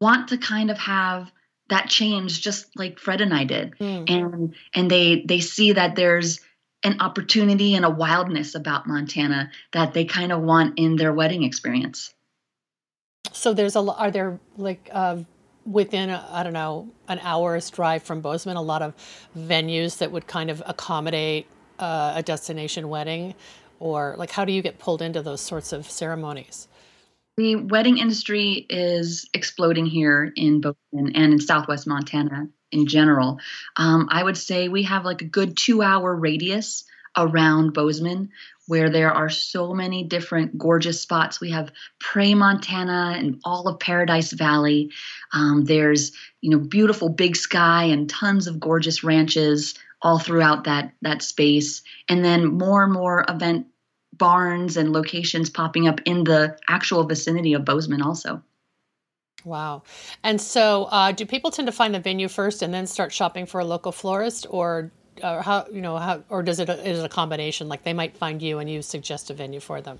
[0.00, 1.30] want to kind of have
[1.68, 3.74] that change just like Fred and I did.
[3.78, 4.10] Mm.
[4.10, 6.40] And and they they see that there's
[6.82, 11.42] an opportunity and a wildness about Montana that they kind of want in their wedding
[11.42, 12.14] experience.
[13.32, 15.18] So there's a are there like uh,
[15.64, 18.94] within I don't know an hour's drive from Bozeman a lot of
[19.36, 21.48] venues that would kind of accommodate
[21.78, 23.34] uh, a destination wedding
[23.78, 26.68] or like how do you get pulled into those sorts of ceremonies?
[27.36, 33.38] The wedding industry is exploding here in Bozeman and in southwest Montana in general.
[33.76, 36.84] Um, I would say we have like a good two hour radius
[37.16, 38.30] around Bozeman
[38.66, 41.40] where there are so many different gorgeous spots.
[41.40, 44.90] We have Pray, Montana, and all of Paradise Valley.
[45.32, 49.74] Um, there's you know beautiful big sky and tons of gorgeous ranches
[50.06, 53.66] all throughout that that space, and then more and more event
[54.12, 58.40] barns and locations popping up in the actual vicinity of Bozeman also.
[59.44, 59.82] Wow.
[60.22, 63.46] And so, uh, do people tend to find a venue first and then start shopping
[63.46, 64.92] for a local florist, or
[65.22, 67.68] uh, how you know how, or does it is it a combination?
[67.68, 69.98] Like they might find you and you suggest a venue for them.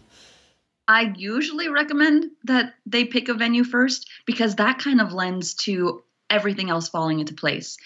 [0.86, 6.04] I usually recommend that they pick a venue first because that kind of lends to
[6.30, 7.76] everything else falling into place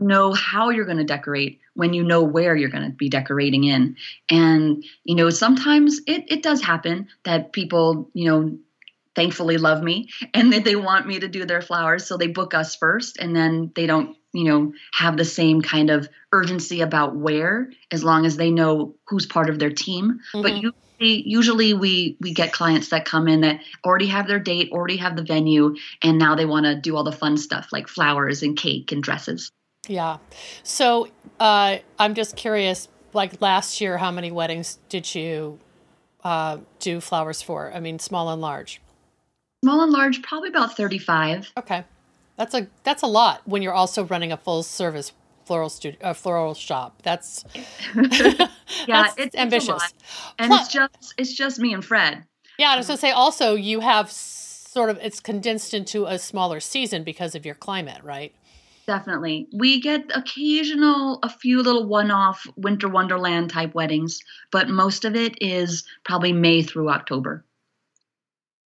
[0.00, 3.64] know how you're going to decorate when you know where you're going to be decorating
[3.64, 3.96] in.
[4.30, 8.58] And you know sometimes it, it does happen that people you know
[9.14, 12.54] thankfully love me and that they want me to do their flowers so they book
[12.54, 17.14] us first and then they don't you know have the same kind of urgency about
[17.14, 20.20] where as long as they know who's part of their team.
[20.34, 20.42] Mm-hmm.
[20.42, 24.70] but usually usually we we get clients that come in that already have their date
[24.72, 27.88] already have the venue and now they want to do all the fun stuff like
[27.88, 29.50] flowers and cake and dresses
[29.88, 30.18] yeah.
[30.62, 31.08] So
[31.40, 35.58] uh, I'm just curious, like last year, how many weddings did you
[36.24, 37.72] uh, do flowers for?
[37.74, 38.80] I mean, small and large.
[39.64, 41.52] Small and large, probably about 35.
[41.58, 41.84] Okay.
[42.36, 45.12] That's a that's a lot when you're also running a full service
[45.44, 47.02] floral studio, uh, floral shop.
[47.02, 47.44] That's
[47.94, 48.48] yeah,
[48.86, 49.92] that's it's ambitious,
[50.38, 52.24] and Plus, it's just it's just me and Fred.
[52.58, 56.58] Yeah, I was gonna say also you have sort of it's condensed into a smaller
[56.58, 58.34] season because of your climate, right?
[58.86, 59.48] Definitely.
[59.52, 65.14] We get occasional, a few little one off winter wonderland type weddings, but most of
[65.14, 67.44] it is probably May through October.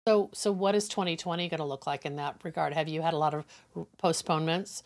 [0.07, 2.75] So, so what is 2020 going to look like in that regard?
[2.75, 3.45] Have you had a lot of
[3.99, 4.83] postponements?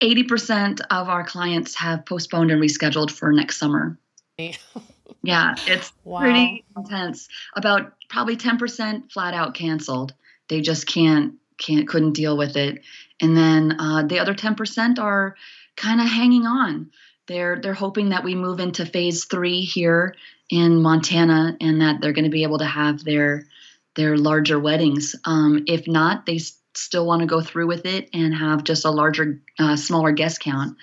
[0.00, 3.98] 80% of our clients have postponed and rescheduled for next summer.
[5.22, 6.20] yeah, it's wow.
[6.20, 7.28] pretty intense.
[7.54, 10.14] About probably 10% flat out canceled.
[10.48, 12.82] They just can't can't couldn't deal with it
[13.22, 15.34] and then uh, the other 10% are
[15.76, 16.90] kind of hanging on
[17.26, 20.14] they're they're hoping that we move into phase three here
[20.50, 23.46] in Montana and that they're going to be able to have their
[23.94, 25.14] their larger weddings.
[25.24, 28.84] Um, if not, they s- still want to go through with it and have just
[28.84, 30.78] a larger, uh, smaller guest count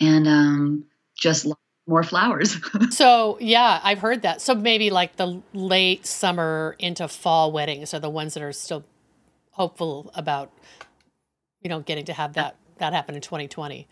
[0.00, 1.46] and um, just
[1.86, 2.58] more flowers.
[2.90, 4.40] so yeah, I've heard that.
[4.40, 8.84] So maybe like the late summer into fall weddings are the ones that are still
[9.52, 10.50] hopeful about
[11.64, 13.88] you know, getting to have that that happen in 2020.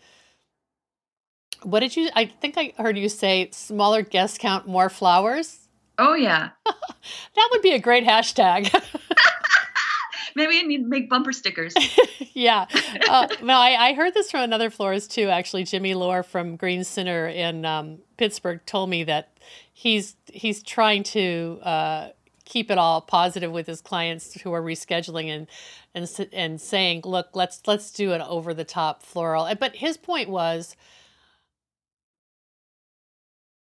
[1.63, 2.09] What did you?
[2.15, 5.67] I think I heard you say smaller guest count, more flowers.
[5.97, 8.73] Oh yeah, that would be a great hashtag.
[10.35, 11.75] Maybe I need to make bumper stickers.
[12.33, 12.65] yeah.
[13.07, 15.29] Uh, no, I, I, heard this from another florist too.
[15.29, 19.37] Actually, Jimmy Lore from Green Center in um, Pittsburgh told me that
[19.73, 22.09] he's he's trying to uh,
[22.45, 25.47] keep it all positive with his clients who are rescheduling and
[25.93, 30.29] and and saying, "Look, let's let's do an over the top floral." But his point
[30.29, 30.75] was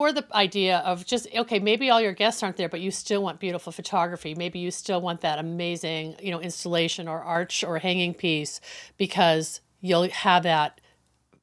[0.01, 3.23] for the idea of just okay, maybe all your guests aren't there, but you still
[3.23, 4.35] want beautiful photography.
[4.35, 8.62] Maybe you still want that amazing, you know, installation or arch or hanging piece
[8.97, 10.81] because you'll have that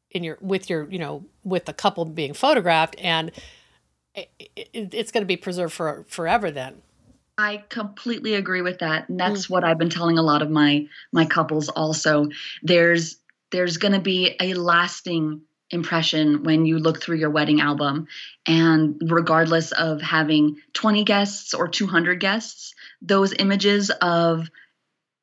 [0.10, 3.32] in your with your, you know, with the couple being photographed and
[4.15, 6.82] eh, it, it's going to be preserved for forever then.
[7.38, 9.10] I completely agree with that.
[9.10, 9.50] And that's mm.
[9.50, 12.30] what I've been telling a lot of my my couples also.
[12.63, 13.17] There's
[13.52, 18.08] there's going to be a lasting impression when you look through your wedding album
[18.47, 24.50] and regardless of having 20 guests or 200 guests, those images of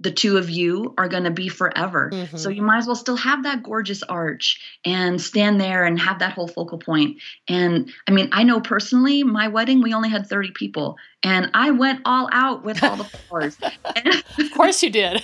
[0.00, 2.11] the two of you are going to be forever.
[2.12, 2.37] Mm-hmm.
[2.37, 6.18] So you might as well still have that gorgeous arch and stand there and have
[6.18, 7.18] that whole focal point.
[7.48, 11.71] And I mean, I know personally, my wedding, we only had 30 people and I
[11.71, 13.56] went all out with all the flowers.
[14.38, 15.23] of course you did.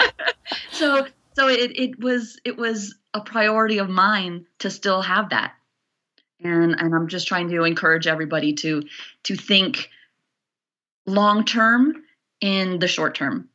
[0.72, 5.54] so so it it was it was a priority of mine to still have that.
[6.42, 8.82] And and I'm just trying to encourage everybody to
[9.24, 9.88] to think
[11.06, 12.02] long term
[12.40, 13.48] in the short term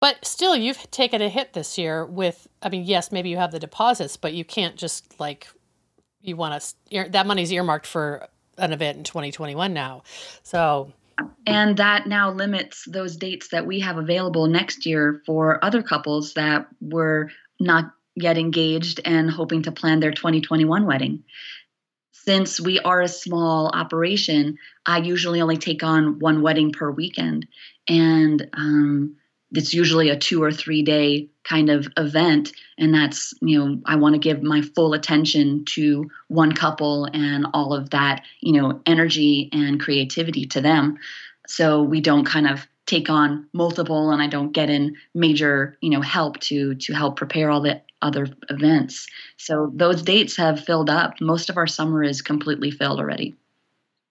[0.00, 3.52] But still, you've taken a hit this year with, I mean, yes, maybe you have
[3.52, 5.48] the deposits, but you can't just like,
[6.22, 8.26] you want to, that money's earmarked for
[8.56, 10.02] an event in 2021 now.
[10.42, 10.92] So,
[11.46, 16.32] and that now limits those dates that we have available next year for other couples
[16.34, 21.24] that were not yet engaged and hoping to plan their 2021 wedding.
[22.12, 27.46] Since we are a small operation, I usually only take on one wedding per weekend.
[27.88, 29.16] And um,
[29.52, 32.52] it's usually a two or three day kind of event.
[32.78, 37.46] And that's you know i want to give my full attention to one couple and
[37.52, 40.98] all of that you know energy and creativity to them.
[41.46, 45.90] So we don't kind of take on multiple and i don't get in major you
[45.90, 49.06] know help to to help prepare all the other events.
[49.36, 51.20] So those dates have filled up.
[51.20, 53.34] Most of our summer is completely filled already.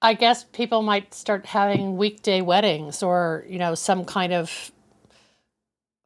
[0.02, 4.72] I guess people might start having weekday weddings or you know some kind of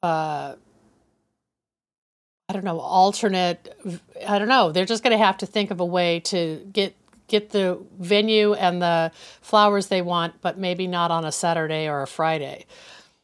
[0.04, 0.56] uh,
[2.50, 3.74] I don't know, alternate.
[4.28, 4.72] I don't know.
[4.72, 6.96] They're just going to have to think of a way to get
[7.28, 12.02] get the venue and the flowers they want, but maybe not on a Saturday or
[12.02, 12.66] a Friday.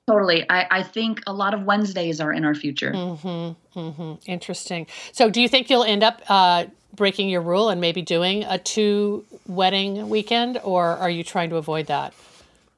[0.08, 0.50] Totally.
[0.50, 2.92] I, I think a lot of Wednesdays are in our future.
[2.92, 4.14] Mm-hmm, mm-hmm.
[4.26, 4.88] Interesting.
[5.12, 6.66] So, do you think you'll end up uh,
[6.96, 11.58] breaking your rule and maybe doing a two wedding weekend, or are you trying to
[11.58, 12.14] avoid that?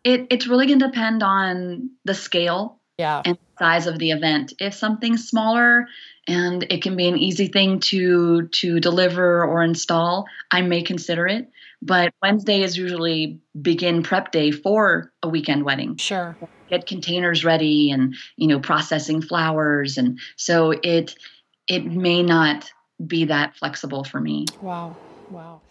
[0.03, 3.21] It, it's really going to depend on the scale yeah.
[3.25, 4.53] and size of the event.
[4.59, 5.87] If something's smaller
[6.27, 11.27] and it can be an easy thing to to deliver or install, I may consider
[11.27, 11.49] it.
[11.81, 15.97] But Wednesday is usually begin prep day for a weekend wedding.
[15.97, 16.35] Sure.
[16.69, 21.15] Get containers ready and you know processing flowers and so it
[21.67, 22.71] it may not
[23.05, 24.45] be that flexible for me.
[24.61, 24.95] Wow.
[25.29, 25.61] Wow.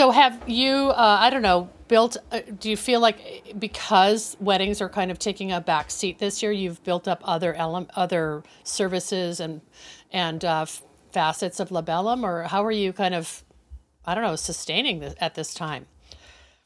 [0.00, 4.80] So have you, uh, I don't know, built, uh, do you feel like because weddings
[4.80, 8.42] are kind of taking a back seat this year, you've built up other ele- other
[8.64, 9.60] services and,
[10.10, 10.64] and uh,
[11.12, 13.44] facets of Labellum or how are you kind of,
[14.06, 15.84] I don't know, sustaining this at this time?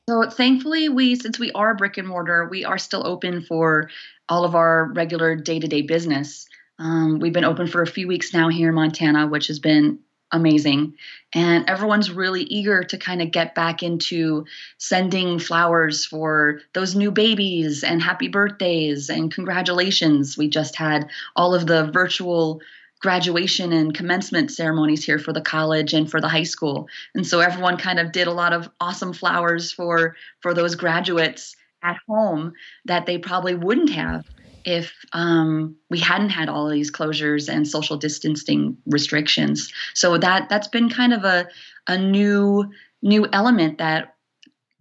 [0.09, 3.91] So thankfully, we since we are brick and mortar, we are still open for
[4.28, 6.47] all of our regular day to day business.
[6.78, 9.99] Um, we've been open for a few weeks now here in Montana, which has been
[10.35, 10.95] amazing.
[11.32, 14.45] And everyone's really eager to kind of get back into
[14.78, 20.37] sending flowers for those new babies and happy birthdays and congratulations.
[20.37, 22.61] We just had all of the virtual
[23.01, 26.89] graduation and commencement ceremonies here for the college and for the high school.
[27.14, 31.55] And so everyone kind of did a lot of awesome flowers for for those graduates
[31.82, 32.55] at home
[32.87, 34.24] that they probably wouldn't have
[34.65, 39.73] if um, we hadn't had all of these closures and social distancing restrictions.
[39.95, 41.49] So that that's been kind of a
[41.87, 42.71] a new
[43.03, 44.15] new element that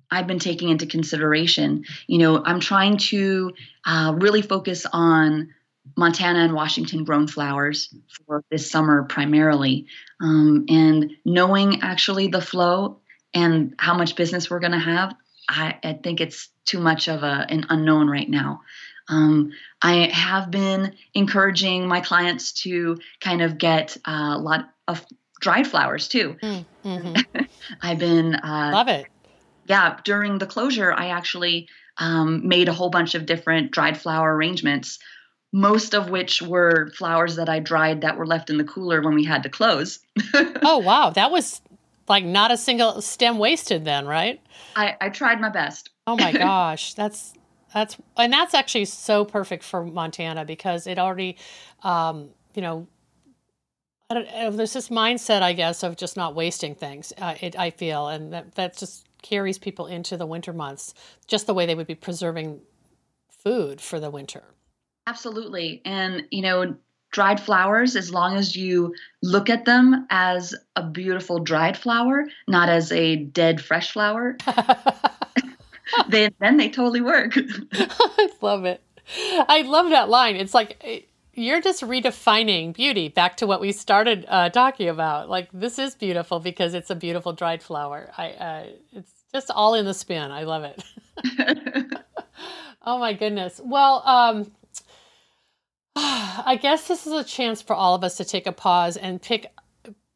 [0.09, 1.85] I've been taking into consideration.
[2.07, 3.53] You know, I'm trying to
[3.85, 5.53] uh, really focus on
[5.97, 7.93] Montana and Washington grown flowers
[8.25, 9.87] for this summer primarily,
[10.21, 12.99] um, and knowing actually the flow
[13.33, 15.15] and how much business we're going to have.
[15.49, 18.61] I, I, think it's too much of a, an unknown right now.
[19.09, 19.51] Um,
[19.81, 25.05] I have been encouraging my clients to kind of get a lot of
[25.39, 26.37] dried flowers too.
[26.41, 27.41] Mm, mm-hmm.
[27.81, 29.07] I've been uh, love it.
[29.67, 34.35] Yeah, during the closure, I actually um, made a whole bunch of different dried flower
[34.35, 34.99] arrangements.
[35.51, 39.13] Most of which were flowers that I dried that were left in the cooler when
[39.13, 39.99] we had to close.
[40.33, 41.61] oh wow, that was
[42.07, 44.41] like not a single stem wasted then, right?
[44.75, 45.91] I, I tried my best.
[46.07, 47.33] Oh my gosh, that's
[47.73, 51.37] that's and that's actually so perfect for Montana because it already,
[51.83, 52.87] um, you know,
[54.09, 57.13] I don't, uh, there's this mindset, I guess, of just not wasting things.
[57.17, 60.93] Uh, it, I feel, and that that just carries people into the winter months,
[61.27, 62.61] just the way they would be preserving
[63.29, 64.43] food for the winter.
[65.07, 66.75] Absolutely, and you know,
[67.11, 72.69] dried flowers, as long as you look at them as a beautiful dried flower, not
[72.69, 74.37] as a dead fresh flower.
[76.09, 77.33] then then they totally work.
[77.73, 78.81] I love it.
[79.47, 80.35] I love that line.
[80.35, 81.01] It's like eh,
[81.33, 85.29] you're just redefining beauty back to what we started uh, talking about.
[85.29, 88.11] Like this is beautiful because it's a beautiful dried flower.
[88.17, 90.31] I uh, it's just all in the spin.
[90.31, 90.83] I love it.
[92.83, 93.59] oh my goodness.
[93.63, 94.51] Well, um,
[95.95, 99.21] I guess this is a chance for all of us to take a pause and
[99.21, 99.47] pick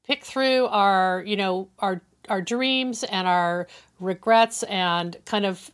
[0.04, 3.68] pick through our you know our our dreams and our
[4.00, 5.72] regrets and kind of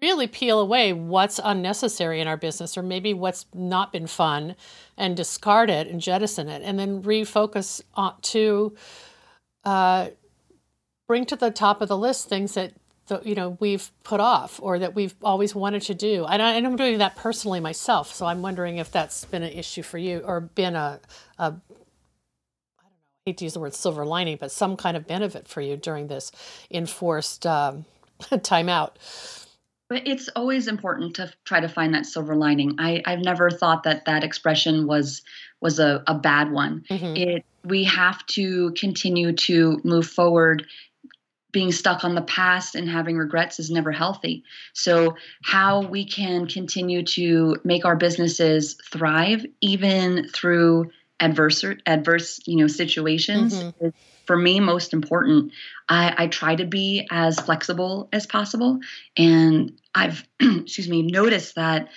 [0.00, 4.54] really peel away what's unnecessary in our business or maybe what's not been fun
[4.96, 8.76] and discard it and jettison it and then refocus on to
[9.64, 10.08] uh,
[11.08, 12.72] bring to the top of the list things that
[13.08, 16.24] the, you know we've put off or that we've always wanted to do.
[16.26, 18.14] And, I, am doing that personally myself.
[18.14, 21.00] So i'm wondering if that's been an issue for you or been a,
[21.38, 21.52] a i
[22.82, 25.46] don't know i hate to use the word silver lining but some kind of benefit
[25.46, 26.32] for you during this
[26.70, 27.84] enforced um,
[28.22, 28.92] timeout
[29.88, 33.82] but it's always important to try to find that silver lining I, i've never thought
[33.84, 35.22] that that expression was
[35.60, 37.16] was a, a bad one mm-hmm.
[37.16, 40.66] it we have to continue to move forward
[41.50, 44.44] being stuck on the past and having regrets is never healthy.
[44.74, 50.90] So, how we can continue to make our businesses thrive even through
[51.20, 53.86] adverse adverse you know situations mm-hmm.
[53.86, 53.92] is
[54.26, 55.52] for me most important.
[55.88, 58.80] I, I try to be as flexible as possible,
[59.16, 61.88] and I've excuse me noticed that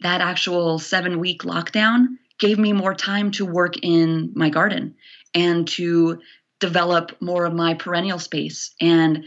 [0.00, 4.96] that actual seven week lockdown gave me more time to work in my garden
[5.32, 6.20] and to
[6.60, 9.24] develop more of my perennial space and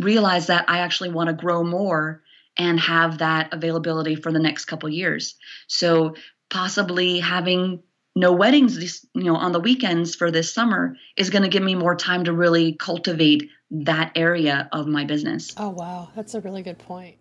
[0.00, 2.22] realize that I actually want to grow more
[2.58, 5.34] and have that availability for the next couple years.
[5.66, 6.14] So
[6.48, 7.82] possibly having
[8.16, 11.62] no weddings this, you know on the weekends for this summer is going to give
[11.62, 15.54] me more time to really cultivate that area of my business.
[15.56, 17.16] Oh wow, that's a really good point.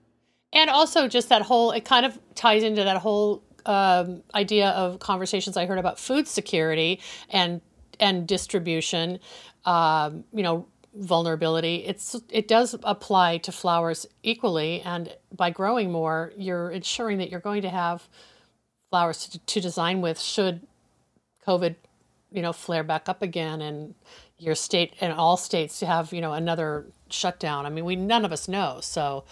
[0.53, 4.99] And also just that whole it kind of ties into that whole um, idea of
[4.99, 7.61] conversations I heard about food security and
[7.99, 9.19] and distribution,
[9.65, 11.83] um, you know, vulnerability.
[11.85, 17.41] It's it does apply to flowers equally, and by growing more, you're ensuring that you're
[17.41, 18.07] going to have
[18.89, 20.61] flowers to, to design with should
[21.47, 21.75] COVID,
[22.31, 23.95] you know, flare back up again, and
[24.37, 27.65] your state and all states to have you know another shutdown.
[27.65, 29.23] I mean, we none of us know, so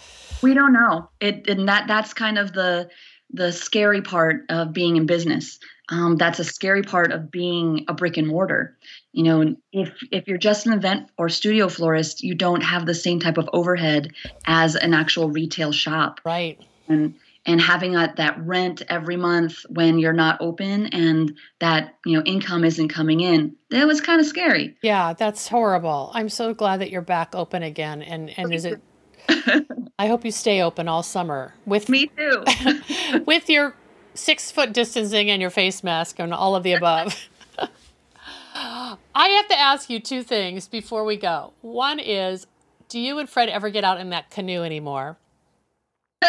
[0.42, 2.88] we don't know it, and that that's kind of the
[3.32, 5.58] the scary part of being in business.
[5.90, 8.76] Um, that's a scary part of being a brick and mortar.
[9.12, 12.94] You know, if if you're just an event or studio florist, you don't have the
[12.94, 14.12] same type of overhead
[14.46, 16.20] as an actual retail shop.
[16.24, 16.58] Right.
[16.88, 17.14] And
[17.46, 22.22] and having that, that rent every month when you're not open and that you know
[22.24, 26.80] income isn't coming in that was kind of scary yeah that's horrible i'm so glad
[26.80, 28.80] that you're back open again and and is it
[29.98, 32.44] I hope you stay open all summer with me too.
[33.26, 33.74] with your
[34.14, 37.28] six foot distancing and your face mask and all of the above.
[38.54, 41.52] I have to ask you two things before we go.
[41.60, 42.46] One is,
[42.88, 45.16] do you and Fred ever get out in that canoe anymore?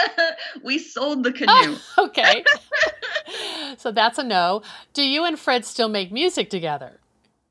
[0.64, 1.78] we sold the canoe.
[1.98, 2.44] okay.
[3.78, 4.62] so that's a no.
[4.94, 7.00] Do you and Fred still make music together?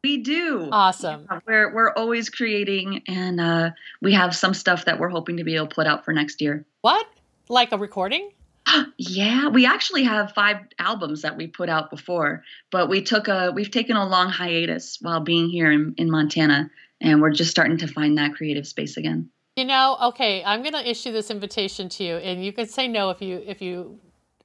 [0.03, 0.69] We do.
[0.71, 1.27] Awesome.
[1.31, 3.71] Yeah, we're we're always creating, and uh,
[4.03, 6.43] we have some stuff that we're hoping to be able to put out for next
[6.43, 6.67] year.
[6.83, 7.07] What?
[7.49, 8.31] Like a recording?
[8.99, 13.53] yeah, we actually have five albums that we put out before, but we took a
[13.55, 16.71] we've taken a long hiatus while being here in, in Montana,
[17.01, 19.31] and we're just starting to find that creative space again.
[19.57, 22.89] You know, okay, I'm going to issue this invitation to you, and you can say
[22.89, 24.01] no if you if you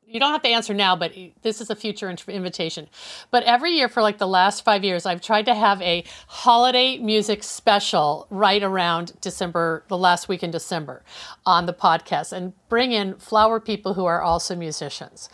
[0.05, 2.89] you don't have to answer now, but this is a future invitation.
[3.30, 6.97] But every year for like the last five years, I've tried to have a holiday
[6.97, 11.03] music special right around December, the last week in December
[11.45, 15.30] on the podcast and bring in flower people who are also musicians.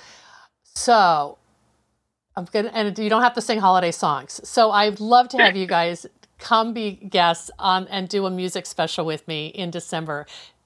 [0.63, 1.37] So
[2.35, 4.41] I'm gonna, and you don't have to sing holiday songs.
[4.43, 6.05] So I'd love to have you guys
[6.37, 10.25] come be guests on and do a music special with me in December.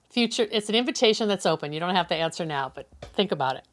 [0.10, 1.72] Future, it's an invitation that's open.
[1.72, 3.66] You don't have to answer now, but think about it.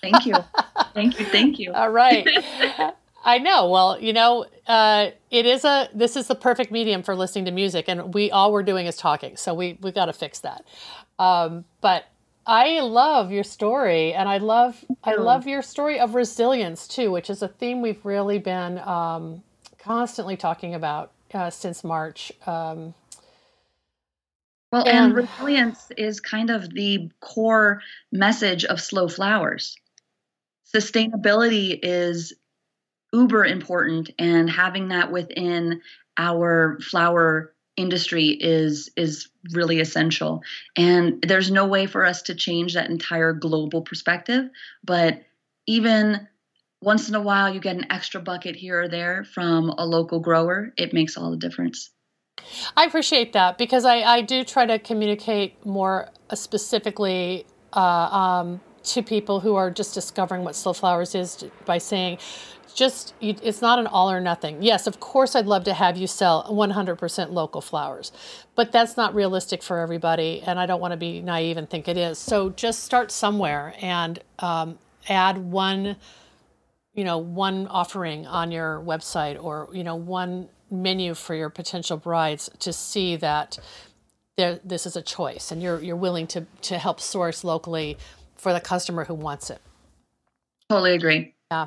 [0.00, 0.34] Thank you.
[0.94, 1.26] thank you.
[1.26, 1.72] Thank you.
[1.72, 2.26] All right.
[3.24, 3.68] I know.
[3.68, 5.88] Well, you know, uh, it is a.
[5.92, 8.96] This is the perfect medium for listening to music, and we all we're doing is
[8.96, 9.36] talking.
[9.36, 10.64] So we we got to fix that.
[11.18, 12.04] Um, but
[12.46, 17.28] I love your story, and I love I love your story of resilience too, which
[17.28, 19.42] is a theme we've really been um,
[19.78, 22.32] constantly talking about uh, since March.
[22.46, 22.94] Um,
[24.72, 29.76] well, and, and resilience is kind of the core message of Slow Flowers
[30.74, 32.34] sustainability is
[33.12, 35.80] uber important and having that within
[36.18, 40.42] our flower industry is is really essential
[40.76, 44.48] and there's no way for us to change that entire global perspective
[44.82, 45.22] but
[45.66, 46.26] even
[46.86, 50.20] once in a while you get an extra bucket here or there from a local
[50.20, 51.90] grower it makes all the difference
[52.76, 59.02] i appreciate that because i, I do try to communicate more specifically uh, um, to
[59.02, 62.18] people who are just discovering what slow flowers is by saying
[62.76, 64.62] just it's not an all or nothing.
[64.62, 68.12] Yes, of course I'd love to have you sell 100% local flowers,
[68.54, 71.88] but that's not realistic for everybody, and I don't want to be naive and think
[71.88, 72.18] it is.
[72.18, 74.78] So just start somewhere and um,
[75.08, 75.96] add one,
[76.96, 81.96] you know, one offering on your website or you know one menu for your potential
[81.96, 83.58] brides to see that
[84.36, 87.96] there this is a choice and you're you're willing to to help source locally
[88.34, 89.60] for the customer who wants it.
[90.68, 91.34] Totally agree.
[91.50, 91.66] Yeah.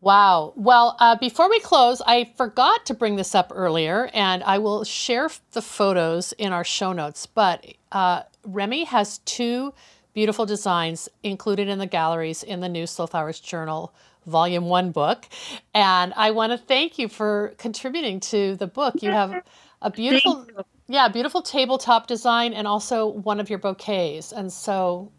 [0.00, 0.52] Wow.
[0.56, 4.84] Well, uh, before we close, I forgot to bring this up earlier, and I will
[4.84, 7.26] share the photos in our show notes.
[7.26, 9.72] But uh, Remy has two
[10.12, 13.92] beautiful designs included in the galleries in the new Slow Flowers Journal
[14.26, 15.26] Volume 1 book.
[15.74, 19.02] And I want to thank you for contributing to the book.
[19.02, 19.42] You have
[19.82, 20.46] a beautiful,
[20.88, 24.32] yeah, beautiful tabletop design and also one of your bouquets.
[24.32, 25.12] And so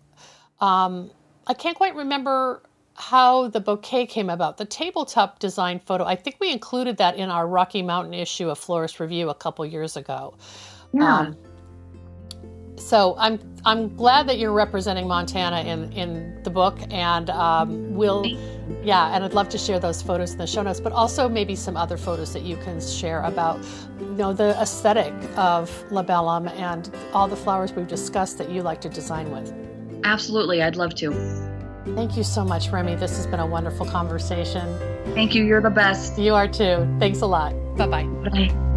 [0.60, 1.12] um,
[1.48, 2.62] I can't quite remember
[2.96, 4.58] how the bouquet came about.
[4.58, 8.58] The tabletop design photo, I think we included that in our Rocky Mountain issue of
[8.58, 10.34] Florists' Review a couple years ago.
[10.94, 11.20] Yeah.
[11.20, 11.38] Um,
[12.88, 18.26] so I'm I'm glad that you're representing Montana in in the book, and um, we'll
[18.82, 21.54] yeah, and I'd love to share those photos in the show notes, but also maybe
[21.54, 23.62] some other photos that you can share about
[24.00, 28.80] you know the aesthetic of labellum and all the flowers we've discussed that you like
[28.80, 29.54] to design with.
[30.06, 31.12] Absolutely, I'd love to.
[31.94, 32.96] Thank you so much, Remy.
[32.96, 34.78] This has been a wonderful conversation.
[35.14, 35.46] Thank you.
[35.46, 36.18] You're the best.
[36.18, 36.88] You are too.
[37.00, 37.54] Thanks a lot.
[37.78, 38.04] Bye-bye.
[38.30, 38.68] Bye.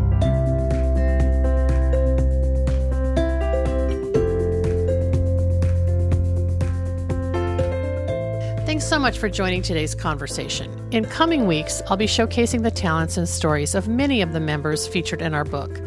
[8.81, 10.74] Thanks so much for joining today's conversation.
[10.91, 14.89] In coming weeks, I'll be showcasing the talents and stories of many of the members
[14.89, 15.78] featured in our book.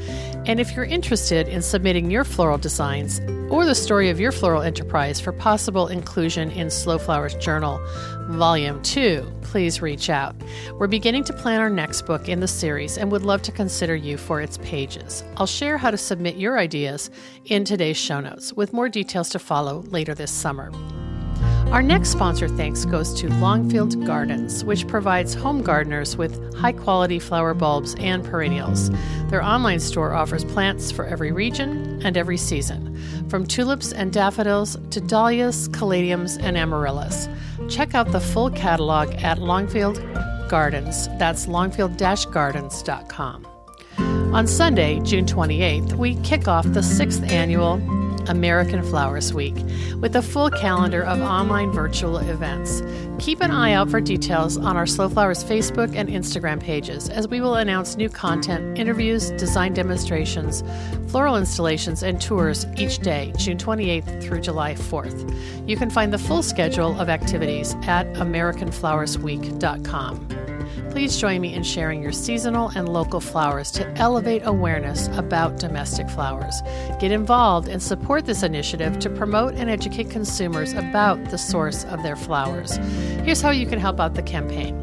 [0.45, 3.19] And if you're interested in submitting your floral designs
[3.49, 7.81] or the story of your floral enterprise for possible inclusion in Slow Flowers Journal,
[8.29, 10.35] Volume 2, please reach out.
[10.73, 13.95] We're beginning to plan our next book in the series and would love to consider
[13.95, 15.23] you for its pages.
[15.37, 17.09] I'll share how to submit your ideas
[17.45, 20.71] in today's show notes, with more details to follow later this summer.
[21.71, 27.17] Our next sponsor thanks goes to Longfield Gardens, which provides home gardeners with high quality
[27.17, 28.91] flower bulbs and perennials.
[29.29, 32.95] Their online store offers plants for every region and every season,
[33.27, 37.27] from tulips and daffodils to dahlias, caladiums, and amaryllis.
[37.69, 39.99] Check out the full catalog at Longfield
[40.49, 41.07] Gardens.
[41.17, 43.47] That's longfield gardens.com.
[43.97, 47.77] On Sunday, June 28th, we kick off the sixth annual
[48.29, 49.55] American Flowers Week
[49.99, 52.81] with a full calendar of online virtual events.
[53.19, 57.27] Keep an eye out for details on our Slow Flowers Facebook and Instagram pages as
[57.27, 60.63] we will announce new content, interviews, design demonstrations,
[61.07, 65.33] floral installations, and tours each day, June 28th through July 4th.
[65.67, 70.52] You can find the full schedule of activities at AmericanFlowersWeek.com.
[70.89, 76.09] Please join me in sharing your seasonal and local flowers to elevate awareness about domestic
[76.09, 76.61] flowers.
[76.99, 82.03] Get involved and support this initiative to promote and educate consumers about the source of
[82.03, 82.77] their flowers.
[83.23, 84.79] Here's how you can help out the campaign.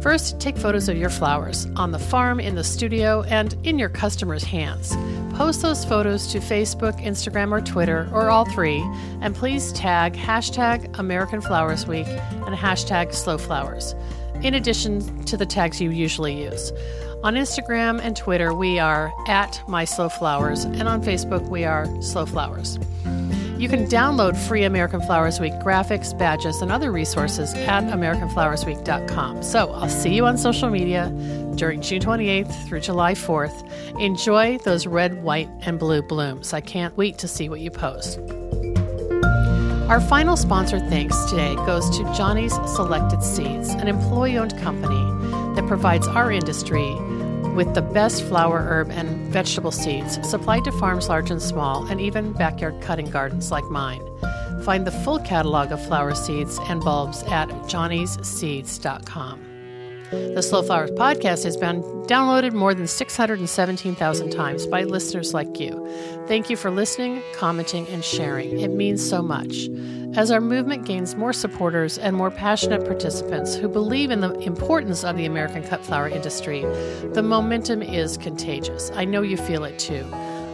[0.00, 3.90] First, take photos of your flowers on the farm, in the studio, and in your
[3.90, 4.96] customers' hands.
[5.36, 8.80] Post those photos to Facebook, Instagram, or Twitter, or all three,
[9.20, 13.94] and please tag hashtag American Flowers Week and hashtag Slow Flowers
[14.42, 16.72] in addition to the tags you usually use.
[17.22, 21.86] On Instagram and Twitter, we are at My Slow Flowers, and on Facebook, we are
[22.00, 22.78] Slow Flowers.
[23.58, 29.42] You can download free American Flowers Week graphics, badges, and other resources at AmericanFlowersWeek.com.
[29.42, 31.10] So I'll see you on social media
[31.56, 34.00] during June 28th through July 4th.
[34.00, 36.54] Enjoy those red, white, and blue blooms.
[36.54, 38.18] I can't wait to see what you post.
[39.90, 45.02] Our final sponsor thanks today goes to Johnny's Selected Seeds, an employee owned company
[45.56, 46.94] that provides our industry
[47.56, 52.00] with the best flower, herb, and vegetable seeds supplied to farms large and small, and
[52.00, 54.08] even backyard cutting gardens like mine.
[54.62, 59.49] Find the full catalog of flower seeds and bulbs at johnnysseeds.com.
[60.10, 65.86] The Slow Flowers podcast has been downloaded more than 617,000 times by listeners like you.
[66.26, 68.58] Thank you for listening, commenting, and sharing.
[68.58, 69.68] It means so much.
[70.16, 75.04] As our movement gains more supporters and more passionate participants who believe in the importance
[75.04, 76.62] of the American cut flower industry,
[77.12, 78.90] the momentum is contagious.
[78.96, 80.04] I know you feel it too.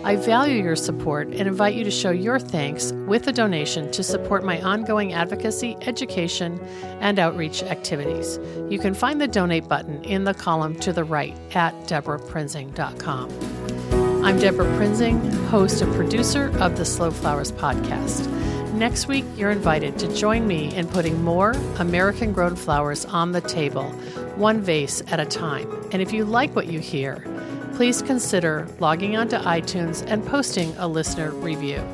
[0.06, 4.04] I value your support and invite you to show your thanks with a donation to
[4.04, 6.60] support my ongoing advocacy, education,
[7.00, 8.38] and outreach activities.
[8.70, 14.24] You can find the donate button in the column to the right at debraprinzing.com.
[14.24, 18.32] I'm Debra Prinzing, host and producer of the Slow Flowers podcast.
[18.74, 21.50] Next week, you're invited to join me in putting more
[21.80, 23.90] American grown flowers on the table,
[24.36, 25.68] one vase at a time.
[25.90, 27.24] And if you like what you hear,
[27.76, 31.86] please consider logging onto iTunes and posting a listener review.